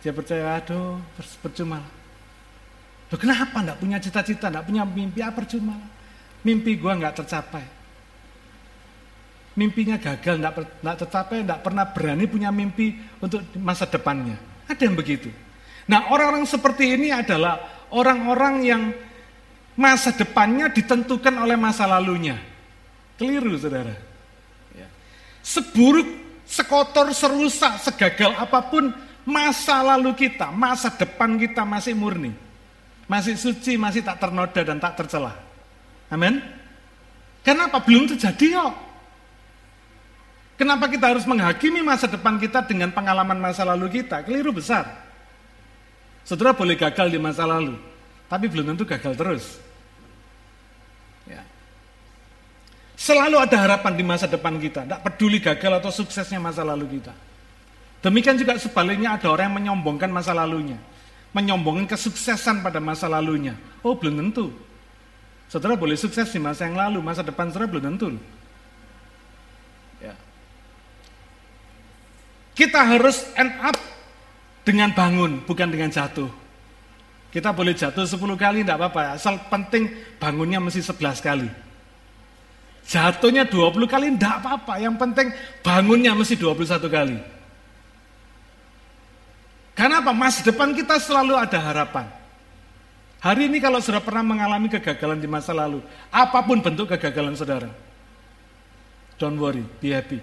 [0.00, 0.98] Dia percaya, aduh
[1.44, 1.84] percuma.
[3.12, 5.76] Loh, kenapa tidak punya cita-cita, tidak punya mimpi, apa ah, percuma.
[6.42, 7.82] Mimpi gua nggak tercapai
[9.52, 14.40] mimpinya gagal, tidak tercapai, tidak pernah berani punya mimpi untuk masa depannya.
[14.68, 15.28] Ada yang begitu.
[15.84, 17.60] Nah orang-orang seperti ini adalah
[17.92, 18.82] orang-orang yang
[19.76, 22.40] masa depannya ditentukan oleh masa lalunya.
[23.20, 23.94] Keliru saudara.
[24.74, 24.88] Ya.
[25.44, 26.08] Seburuk,
[26.48, 28.90] sekotor, serusak, segagal apa pun
[29.22, 32.34] masa lalu kita, masa depan kita masih murni.
[33.06, 35.36] Masih suci, masih tak ternoda dan tak tercelah.
[36.08, 36.40] Amin.
[37.44, 37.82] Kenapa?
[37.82, 38.74] Belum terjadi kok.
[40.56, 44.22] Kenapa kita harus menghakimi masa depan kita dengan pengalaman masa lalu kita?
[44.22, 45.11] Keliru besar.
[46.22, 47.74] Saudara boleh gagal di masa lalu,
[48.30, 49.44] tapi belum tentu gagal terus.
[51.26, 51.42] Ya.
[52.94, 57.12] Selalu ada harapan di masa depan kita, tidak peduli gagal atau suksesnya masa lalu kita.
[58.02, 60.78] Demikian juga sebaliknya ada orang yang menyombongkan masa lalunya,
[61.34, 63.58] menyombongkan kesuksesan pada masa lalunya.
[63.82, 64.50] Oh belum tentu.
[65.50, 68.18] Saudara boleh sukses di masa yang lalu, masa depan saudara belum tentu.
[72.52, 73.76] Kita harus end up
[74.62, 76.30] dengan bangun, bukan dengan jatuh.
[77.32, 79.16] Kita boleh jatuh 10 kali, tidak apa-apa.
[79.16, 79.88] Asal penting
[80.20, 81.48] bangunnya mesti 11 kali.
[82.84, 84.76] Jatuhnya 20 kali, tidak apa-apa.
[84.78, 85.26] Yang penting
[85.64, 87.18] bangunnya mesti 21 kali.
[89.72, 90.12] Karena apa?
[90.12, 92.04] Masa depan kita selalu ada harapan.
[93.22, 95.78] Hari ini kalau sudah pernah mengalami kegagalan di masa lalu,
[96.10, 97.70] apa pun bentuk kegagalan saudara,
[99.14, 100.18] don't worry, be happy.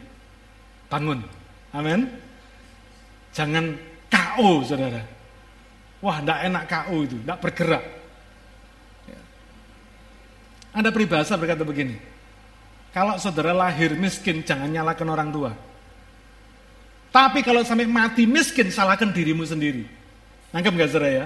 [0.91, 1.23] Bangun,
[1.71, 2.11] Amin.
[3.31, 3.77] Jangan
[4.09, 5.01] KO, saudara.
[6.01, 7.83] Wah, tidak enak KO itu, tidak bergerak.
[9.05, 9.19] Ya.
[10.75, 11.95] Ada peribahasa berkata begini,
[12.89, 15.51] kalau saudara lahir miskin, jangan nyalakan orang tua.
[17.09, 19.85] Tapi kalau sampai mati miskin, salahkan dirimu sendiri.
[20.53, 21.25] Nangkep gak saudara ya?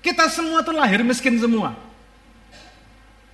[0.00, 1.74] Kita semua tuh lahir miskin semua.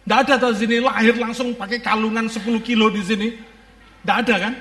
[0.05, 3.29] Tidak ada tuh sini lahir langsung pakai kalungan 10 kilo di sini.
[4.05, 4.55] Tidak ada kan?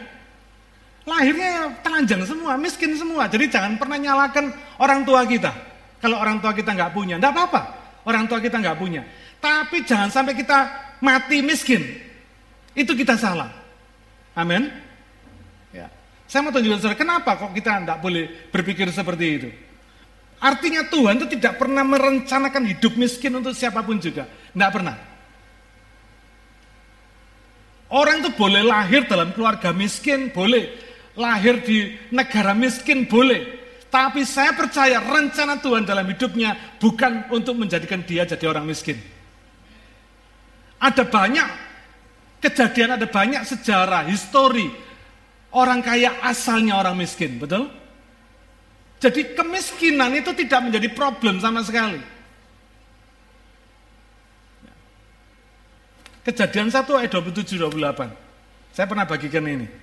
[1.03, 3.27] Lahirnya ya telanjang semua, miskin semua.
[3.27, 5.51] Jadi jangan pernah nyalakan orang tua kita.
[5.99, 7.61] Kalau orang tua kita nggak punya, enggak apa-apa.
[8.07, 9.03] Orang tua kita nggak punya.
[9.43, 10.67] Tapi jangan sampai kita
[11.03, 11.83] mati miskin.
[12.71, 13.51] Itu kita salah.
[14.35, 14.71] Amin.
[15.75, 15.91] Ya.
[16.27, 19.49] Saya mau tunjukkan saudara, kenapa kok kita tidak boleh berpikir seperti itu?
[20.43, 24.27] Artinya Tuhan itu tidak pernah merencanakan hidup miskin untuk siapa pun juga.
[24.27, 24.95] Tidak pernah.
[27.93, 30.82] Orang itu boleh lahir dalam keluarga miskin, boleh
[31.17, 33.61] lahir di negara miskin boleh.
[33.93, 38.97] Tapi saya percaya rencana Tuhan dalam hidupnya bukan untuk menjadikan dia jadi orang miskin.
[40.81, 41.47] Ada banyak
[42.41, 44.67] kejadian, ada banyak sejarah, histori.
[45.53, 47.69] Orang kaya asalnya orang miskin, betul?
[48.97, 52.01] Jadi kemiskinan itu tidak menjadi problem sama sekali.
[56.23, 58.73] Kejadian 1 ayat 27-28.
[58.73, 59.82] Saya pernah bagikan ini.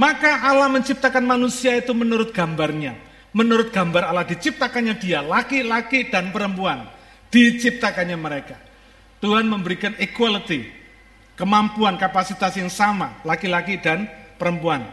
[0.00, 2.96] Maka Allah menciptakan manusia itu menurut gambarnya.
[3.36, 6.88] Menurut gambar Allah diciptakannya dia, laki-laki dan perempuan.
[7.28, 8.56] Diciptakannya mereka.
[9.20, 10.72] Tuhan memberikan equality,
[11.36, 14.08] kemampuan, kapasitas yang sama, laki-laki dan
[14.40, 14.88] perempuan.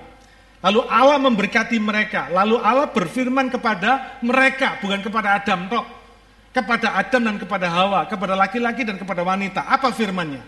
[0.59, 2.27] Lalu Allah memberkati mereka.
[2.27, 5.85] Lalu Allah berfirman kepada mereka, bukan kepada Adam tok.
[6.51, 9.71] Kepada Adam dan kepada Hawa, kepada laki-laki dan kepada wanita.
[9.71, 10.43] Apa firmannya?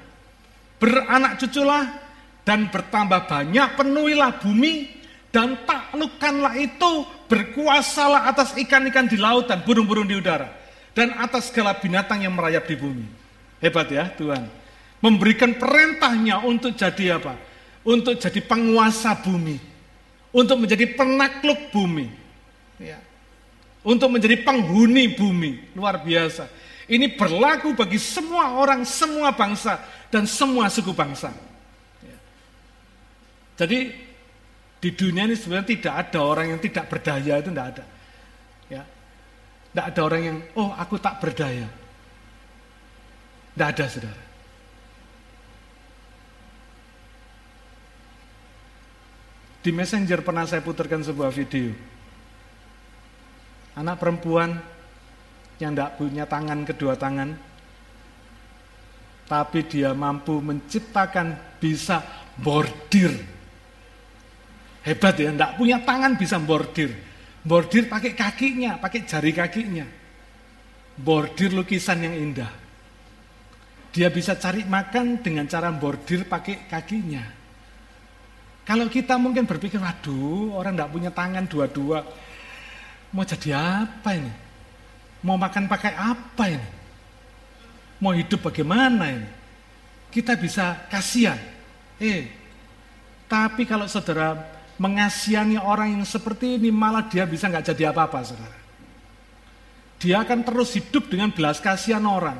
[0.83, 2.08] Beranak cuculah
[2.49, 4.89] dan bertambah banyak, penuhilah bumi,
[5.29, 10.49] dan taklukkanlah itu, berkuasalah atas ikan-ikan di lautan, burung-burung di udara,
[10.97, 13.05] dan atas segala binatang yang merayap di bumi.
[13.61, 14.49] Hebat ya Tuhan.
[14.97, 17.37] Memberikan perintahnya untuk jadi apa?
[17.85, 19.61] Untuk jadi penguasa bumi.
[20.33, 22.09] Untuk menjadi penakluk bumi.
[22.81, 22.97] Ya.
[23.85, 25.77] Untuk menjadi penghuni bumi.
[25.77, 26.49] Luar biasa.
[26.89, 29.77] Ini berlaku bagi semua orang, semua bangsa,
[30.09, 31.48] dan semua suku bangsa.
[33.59, 33.91] Jadi
[34.79, 37.85] di dunia ini sebenarnya tidak ada orang yang tidak berdaya itu tidak ada.
[38.71, 38.83] Ya.
[39.75, 41.67] Tidak ada orang yang, oh aku tak berdaya.
[43.51, 44.23] Tidak ada saudara.
[49.59, 51.75] Di messenger pernah saya putarkan sebuah video.
[53.75, 54.55] Anak perempuan
[55.59, 57.35] yang tidak punya tangan kedua tangan,
[59.27, 61.99] tapi dia mampu menciptakan bisa
[62.39, 63.38] bordir
[64.89, 66.89] Hebat ya, enggak punya tangan bisa bordir.
[67.45, 69.85] Bordir pakai kakinya, pakai jari kakinya.
[70.97, 72.49] Bordir lukisan yang indah.
[73.93, 77.21] Dia bisa cari makan dengan cara bordir pakai kakinya.
[78.65, 82.01] Kalau kita mungkin berpikir, waduh orang enggak punya tangan dua-dua.
[83.13, 84.33] Mau jadi apa ini?
[85.21, 86.69] Mau makan pakai apa ini?
[88.01, 89.29] Mau hidup bagaimana ini?
[90.09, 91.37] Kita bisa kasihan.
[92.01, 92.25] Eh,
[93.29, 98.59] tapi kalau saudara mengasihani orang yang seperti ini malah dia bisa nggak jadi apa-apa saudara.
[99.99, 102.39] Dia akan terus hidup dengan belas kasihan orang.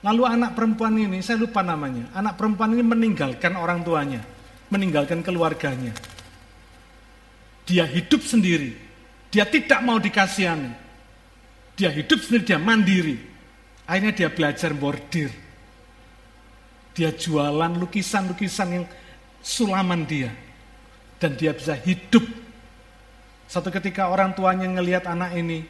[0.00, 4.20] Lalu anak perempuan ini, saya lupa namanya, anak perempuan ini meninggalkan orang tuanya,
[4.72, 5.92] meninggalkan keluarganya.
[7.68, 8.76] Dia hidup sendiri,
[9.32, 10.72] dia tidak mau dikasihani.
[11.76, 13.16] Dia hidup sendiri, dia mandiri.
[13.88, 15.32] Akhirnya dia belajar bordir
[17.00, 18.84] dia jualan lukisan-lukisan yang
[19.40, 20.28] sulaman dia.
[21.16, 22.28] Dan dia bisa hidup.
[23.48, 25.64] Satu ketika orang tuanya ngelihat anak ini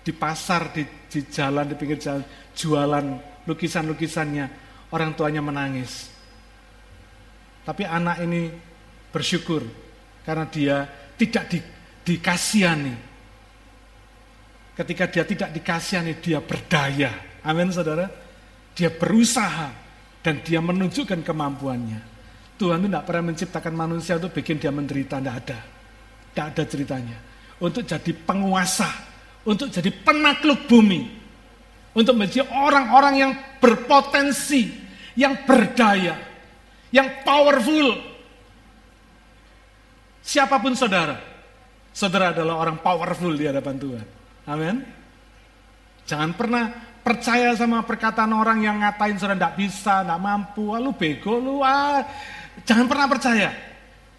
[0.00, 2.24] di pasar, di, di jalan, di pinggir jalan,
[2.56, 3.06] jualan
[3.44, 4.48] lukisan-lukisannya,
[4.96, 6.08] orang tuanya menangis.
[7.68, 8.48] Tapi anak ini
[9.12, 9.60] bersyukur
[10.24, 10.88] karena dia
[11.20, 11.60] tidak di,
[12.00, 12.96] dikasihani.
[14.72, 17.12] Ketika dia tidak dikasihani, dia berdaya.
[17.44, 18.08] Amin saudara.
[18.76, 19.85] Dia berusaha
[20.26, 22.02] dan dia menunjukkan kemampuannya.
[22.58, 25.58] Tuhan itu tidak pernah menciptakan manusia untuk bikin dia menderita, tidak ada.
[26.34, 27.16] Tidak ada ceritanya.
[27.62, 28.90] Untuk jadi penguasa,
[29.46, 31.06] untuk jadi penakluk bumi,
[31.94, 34.74] untuk menjadi orang-orang yang berpotensi,
[35.14, 36.18] yang berdaya,
[36.90, 37.94] yang powerful.
[40.26, 41.22] Siapa pun saudara,
[41.94, 44.06] saudara adalah orang powerful di hadapan Tuhan.
[44.50, 44.76] Amin.
[46.02, 50.90] Jangan pernah percaya sama perkataan orang yang ngatain saudara tidak bisa, tidak mampu, ah, lu
[50.90, 52.02] bego, lu ah.
[52.66, 53.54] Jangan pernah percaya.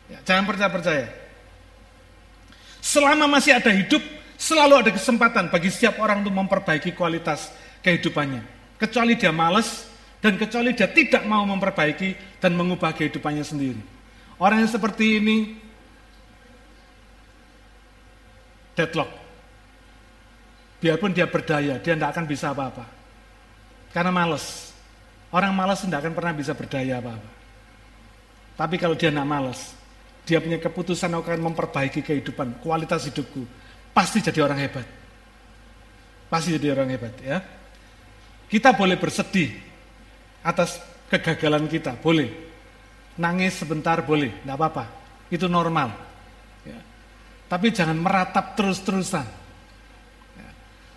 [0.07, 1.05] Ya, jangan percaya percaya.
[2.79, 3.99] Selama masih ada hidup,
[4.39, 7.51] selalu ada kesempatan bagi setiap orang untuk memperbaiki kualitas
[7.83, 8.39] kehidupannya.
[8.79, 9.91] Kecuali dia males
[10.23, 13.83] dan kecuali dia tidak mau memperbaiki dan mengubah kehidupannya sendiri.
[14.39, 15.59] Orang yang seperti ini
[18.79, 19.26] deadlock.
[20.77, 22.85] Biarpun dia berdaya, dia tidak akan bisa apa-apa.
[23.89, 24.69] Karena males.
[25.33, 27.29] Orang males tidak akan pernah bisa berdaya apa-apa.
[28.57, 29.73] Tapi kalau dia tidak males,
[30.25, 33.41] dia punya keputusan akan memperbaiki kehidupan, kualitas hidupku.
[33.93, 34.87] Pasti jadi orang hebat.
[36.29, 37.41] Pasti jadi orang hebat ya.
[38.47, 39.49] Kita boleh bersedih
[40.45, 40.77] atas
[41.09, 42.29] kegagalan kita, boleh.
[43.17, 44.85] Nangis sebentar boleh, tidak apa-apa.
[45.33, 45.89] Itu normal.
[46.61, 46.79] Ya.
[47.49, 49.46] Tapi jangan meratap terus-terusan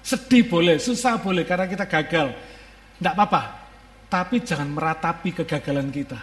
[0.00, 2.32] Sedih boleh, susah boleh karena kita gagal.
[2.96, 3.42] Tidak apa-apa.
[4.10, 6.18] Tapi jangan meratapi kegagalan kita.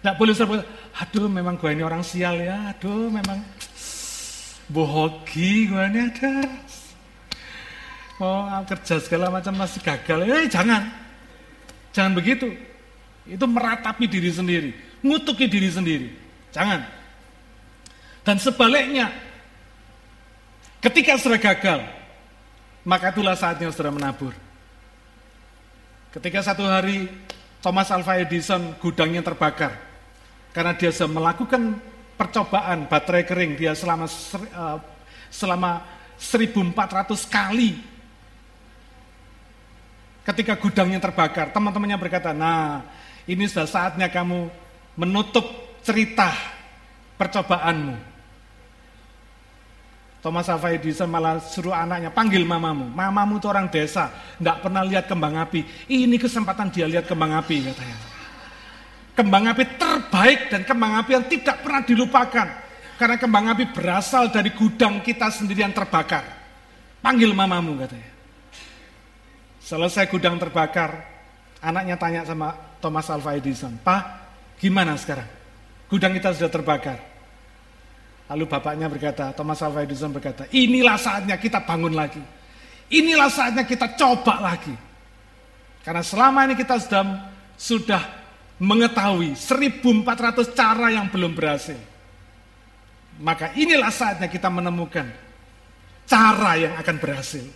[0.00, 0.62] Tidak boleh sebut,
[0.94, 3.42] aduh memang gue ini orang sial ya, aduh memang
[4.70, 6.46] bohogi gue ini ada.
[8.16, 10.88] Mau oh, kerja segala macam masih gagal, eh jangan.
[11.90, 12.48] Jangan begitu.
[13.26, 14.70] Itu meratapi diri sendiri,
[15.02, 16.08] ngutuki diri sendiri.
[16.54, 16.86] Jangan.
[18.22, 19.10] Dan sebaliknya,
[20.86, 21.82] Ketika saudara gagal,
[22.86, 24.30] maka itulah saatnya saudara menabur.
[26.14, 27.10] Ketika satu hari
[27.58, 29.74] Thomas Alva Edison gudangnya terbakar
[30.54, 31.82] karena dia melakukan
[32.14, 34.78] percobaan baterai kering dia selama uh,
[35.26, 35.82] selama
[36.14, 36.72] 1400
[37.26, 37.76] kali
[40.22, 42.86] ketika gudangnya terbakar teman-temannya berkata nah
[43.28, 44.48] ini sudah saatnya kamu
[44.96, 45.44] menutup
[45.84, 46.32] cerita
[47.20, 48.15] percobaanmu
[50.26, 52.90] Thomas Alva Edison malah suruh anaknya, panggil mamamu.
[52.90, 55.86] Mamamu itu orang desa, tidak pernah lihat kembang api.
[55.86, 57.94] Ini kesempatan dia lihat kembang api, katanya.
[59.14, 62.48] Kembang api terbaik dan kembang api yang tidak pernah dilupakan.
[62.98, 66.26] Karena kembang api berasal dari gudang kita sendiri yang terbakar.
[66.98, 68.10] Panggil mamamu, katanya.
[69.62, 71.06] Selesai gudang terbakar,
[71.62, 72.50] anaknya tanya sama
[72.82, 74.02] Thomas Alva Edison, Pak,
[74.58, 75.30] gimana sekarang?
[75.86, 76.98] Gudang kita sudah terbakar.
[78.26, 82.22] Lalu bapaknya berkata, Thomas Alva Edison berkata, inilah saatnya kita bangun lagi.
[82.90, 84.74] Inilah saatnya kita coba lagi.
[85.86, 87.04] Karena selama ini kita sudah,
[87.54, 88.02] sudah
[88.58, 91.78] mengetahui 1400 cara yang belum berhasil.
[93.22, 95.06] Maka inilah saatnya kita menemukan
[96.10, 97.46] cara yang akan berhasil.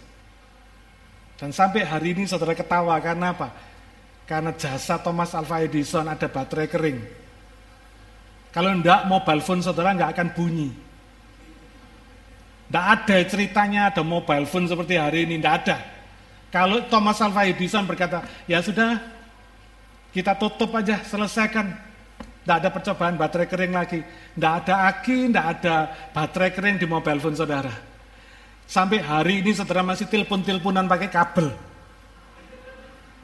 [1.34, 3.50] Dan sampai hari ini saudara ketawa karena apa?
[4.22, 7.19] Karena jasa Thomas Alva Edison ada baterai kering
[8.50, 10.70] kalau enggak mobile phone saudara enggak akan bunyi.
[12.70, 15.76] Enggak ada ceritanya ada mobile phone seperti hari ini, enggak ada.
[16.50, 18.98] Kalau Thomas Alva Edison berkata, ya sudah
[20.10, 21.70] kita tutup aja, selesaikan.
[22.42, 24.02] Enggak ada percobaan baterai kering lagi.
[24.34, 25.74] Enggak ada aki, enggak ada
[26.10, 27.70] baterai kering di mobile phone saudara.
[28.66, 31.54] Sampai hari ini saudara masih telepon-teleponan pakai kabel.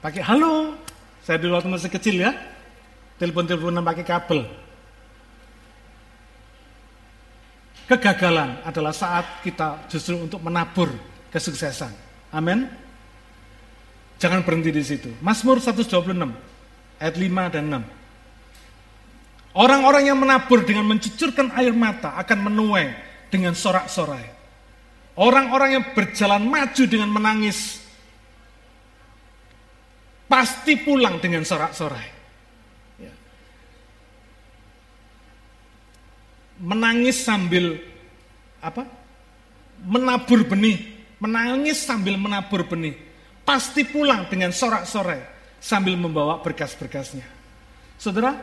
[0.02, 0.78] Pakai halo,
[1.26, 2.34] saya dulu waktu masih kecil ya,
[3.18, 4.65] telepon-teleponan pakai kabel.
[7.86, 10.90] Kegagalan adalah saat kita justru untuk menabur
[11.30, 11.94] kesuksesan.
[12.34, 12.66] Amin.
[14.18, 15.10] Jangan berhenti di situ.
[15.22, 15.86] Mazmur 126
[16.98, 17.86] ayat 5 dan 6.
[19.56, 22.86] Orang-orang yang menabur dengan mencucurkan air mata akan menuai
[23.30, 24.34] dengan sorak-sorai.
[25.16, 27.80] Orang-orang yang berjalan maju dengan menangis
[30.26, 32.15] pasti pulang dengan sorak-sorai.
[36.60, 37.80] Menangis sambil
[38.60, 38.88] apa?
[39.76, 40.80] menabur benih,
[41.20, 42.96] menangis sambil menabur benih.
[43.44, 45.20] Pasti pulang dengan sorak-sorai
[45.60, 47.22] sambil membawa berkas-berkasnya.
[48.00, 48.34] Saudara,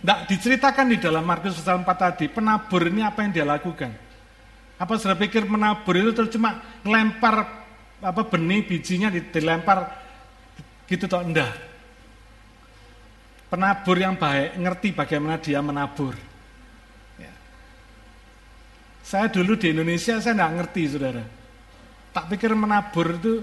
[0.00, 3.92] tidak diceritakan di dalam Markus pasal 4 tadi, penabur ini apa yang dia lakukan.
[4.80, 6.56] Apa saudara pikir menabur itu cuma
[6.88, 7.44] lempar
[8.00, 9.92] apa benih bijinya dilempar
[10.88, 11.52] gitu toh enggak.
[13.52, 16.29] Penabur yang baik ngerti bagaimana dia menabur.
[19.10, 21.24] Saya dulu di Indonesia saya nggak ngerti saudara.
[22.14, 23.42] Tak pikir menabur itu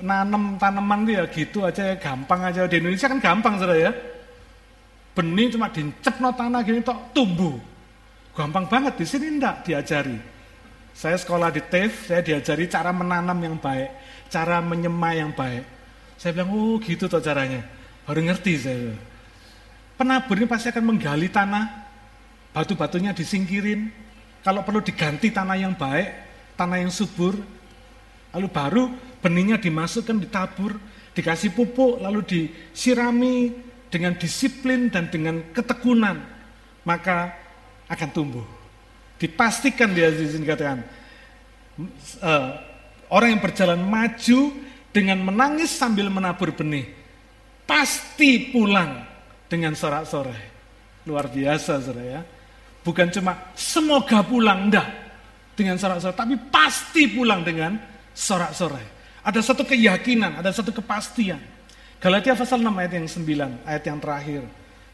[0.00, 2.64] nanam tanaman itu ya gitu aja ya gampang aja.
[2.64, 3.92] Di Indonesia kan gampang saudara ya.
[5.12, 7.60] Benih cuma dincep no tanah gini tok tumbuh.
[8.32, 10.16] Gampang banget di sini enggak diajari.
[10.96, 13.92] Saya sekolah di TEF, saya diajari cara menanam yang baik,
[14.32, 15.60] cara menyemai yang baik.
[16.16, 17.60] Saya bilang, oh gitu toh caranya.
[18.08, 18.96] Baru ngerti saya.
[20.00, 21.84] Penabur ini pasti akan menggali tanah,
[22.56, 24.05] batu-batunya disingkirin,
[24.46, 26.06] kalau perlu diganti tanah yang baik,
[26.54, 27.34] tanah yang subur,
[28.30, 30.78] lalu baru benihnya dimasukkan, ditabur,
[31.18, 33.50] dikasih pupuk, lalu disirami
[33.90, 36.22] dengan disiplin dan dengan ketekunan,
[36.86, 37.34] maka
[37.90, 38.46] akan tumbuh.
[39.18, 40.86] Dipastikan dia di sini katakan,
[42.22, 42.48] uh,
[43.10, 44.62] orang yang berjalan maju
[44.94, 46.86] dengan menangis sambil menabur benih,
[47.66, 49.02] pasti pulang
[49.50, 50.54] dengan sorak-sorai.
[51.02, 52.22] Luar biasa, saudara ya.
[52.86, 54.86] Bukan cuma semoga pulang, enggak.
[55.58, 57.74] Dengan sorak-sorai, tapi pasti pulang dengan
[58.14, 58.86] sorak-sorai.
[59.26, 61.40] Ada satu keyakinan, ada satu kepastian.
[61.98, 64.42] Galatia pasal 6 ayat yang 9, ayat yang terakhir.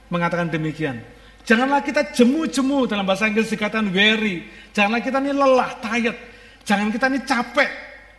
[0.09, 1.05] Mengatakan demikian.
[1.43, 4.49] Janganlah kita jemu-jemu dalam bahasa Inggris dikatakan weary.
[4.73, 6.17] Janganlah kita ini lelah, tired.
[6.63, 7.71] Jangan kita ini capek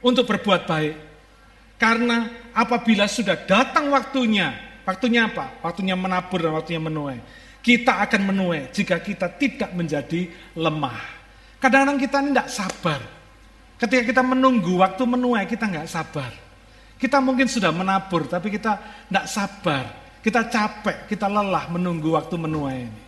[0.03, 0.95] untuk berbuat baik.
[1.79, 4.51] Karena apabila sudah datang waktunya,
[4.83, 5.63] waktunya apa?
[5.63, 10.27] Waktunya menabur dan waktunya menuai kita akan menuai jika kita tidak menjadi
[10.59, 10.99] lemah.
[11.63, 13.01] Kadang-kadang kita ini tidak sabar.
[13.79, 16.31] Ketika kita menunggu waktu menuai, kita nggak sabar.
[16.99, 18.75] Kita mungkin sudah menabur, tapi kita
[19.07, 19.83] tidak sabar.
[20.19, 23.03] Kita capek, kita lelah menunggu waktu menuai ini.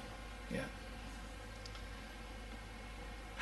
[0.52, 0.66] Ya.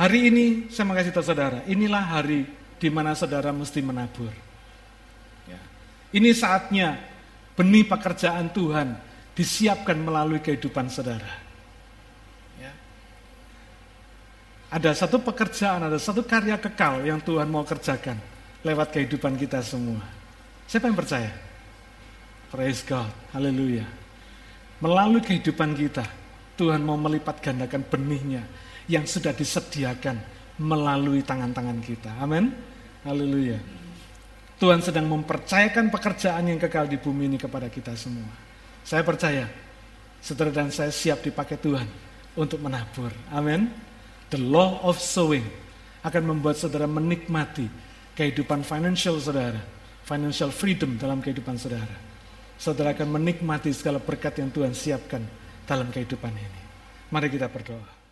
[0.01, 2.49] Hari ini saya mengasih tahu saudara, inilah hari
[2.81, 4.33] di mana saudara mesti menabur.
[5.45, 5.61] Ya.
[6.13, 7.01] Ini saatnya
[7.53, 11.29] benih pekerjaan Tuhan disiapkan melalui kehidupan saudara.
[12.61, 12.73] Ya.
[14.69, 18.17] Ada satu pekerjaan, ada satu karya kekal yang Tuhan mau kerjakan
[18.61, 20.01] lewat kehidupan kita semua.
[20.69, 21.29] Siapa yang percaya?
[22.53, 23.09] Praise God.
[23.33, 23.85] Haleluya.
[24.77, 26.05] Melalui kehidupan kita,
[26.53, 28.45] Tuhan mau melipat gandakan benihnya
[28.85, 30.21] yang sudah disediakan
[30.61, 32.11] melalui tangan-tangan kita.
[32.21, 32.53] Amin.
[33.01, 33.57] Haleluya.
[34.61, 38.42] Tuhan sedang mempercayakan pekerjaan yang kekal di bumi ini kepada kita semua.
[38.83, 39.47] Saya percaya,
[40.19, 41.87] saudara dan saya siap dipakai Tuhan
[42.35, 43.11] untuk menabur.
[43.31, 43.71] Amin.
[44.27, 45.47] The law of sowing
[46.03, 47.71] akan membuat saudara menikmati
[48.13, 49.59] kehidupan financial saudara,
[50.03, 52.13] financial freedom dalam kehidupan saudara
[52.63, 55.23] saudara akan menikmati segala berkat yang Tuhan siapkan
[55.67, 56.61] dalam kehidupan ini.
[57.11, 58.02] Mari kita berdoa.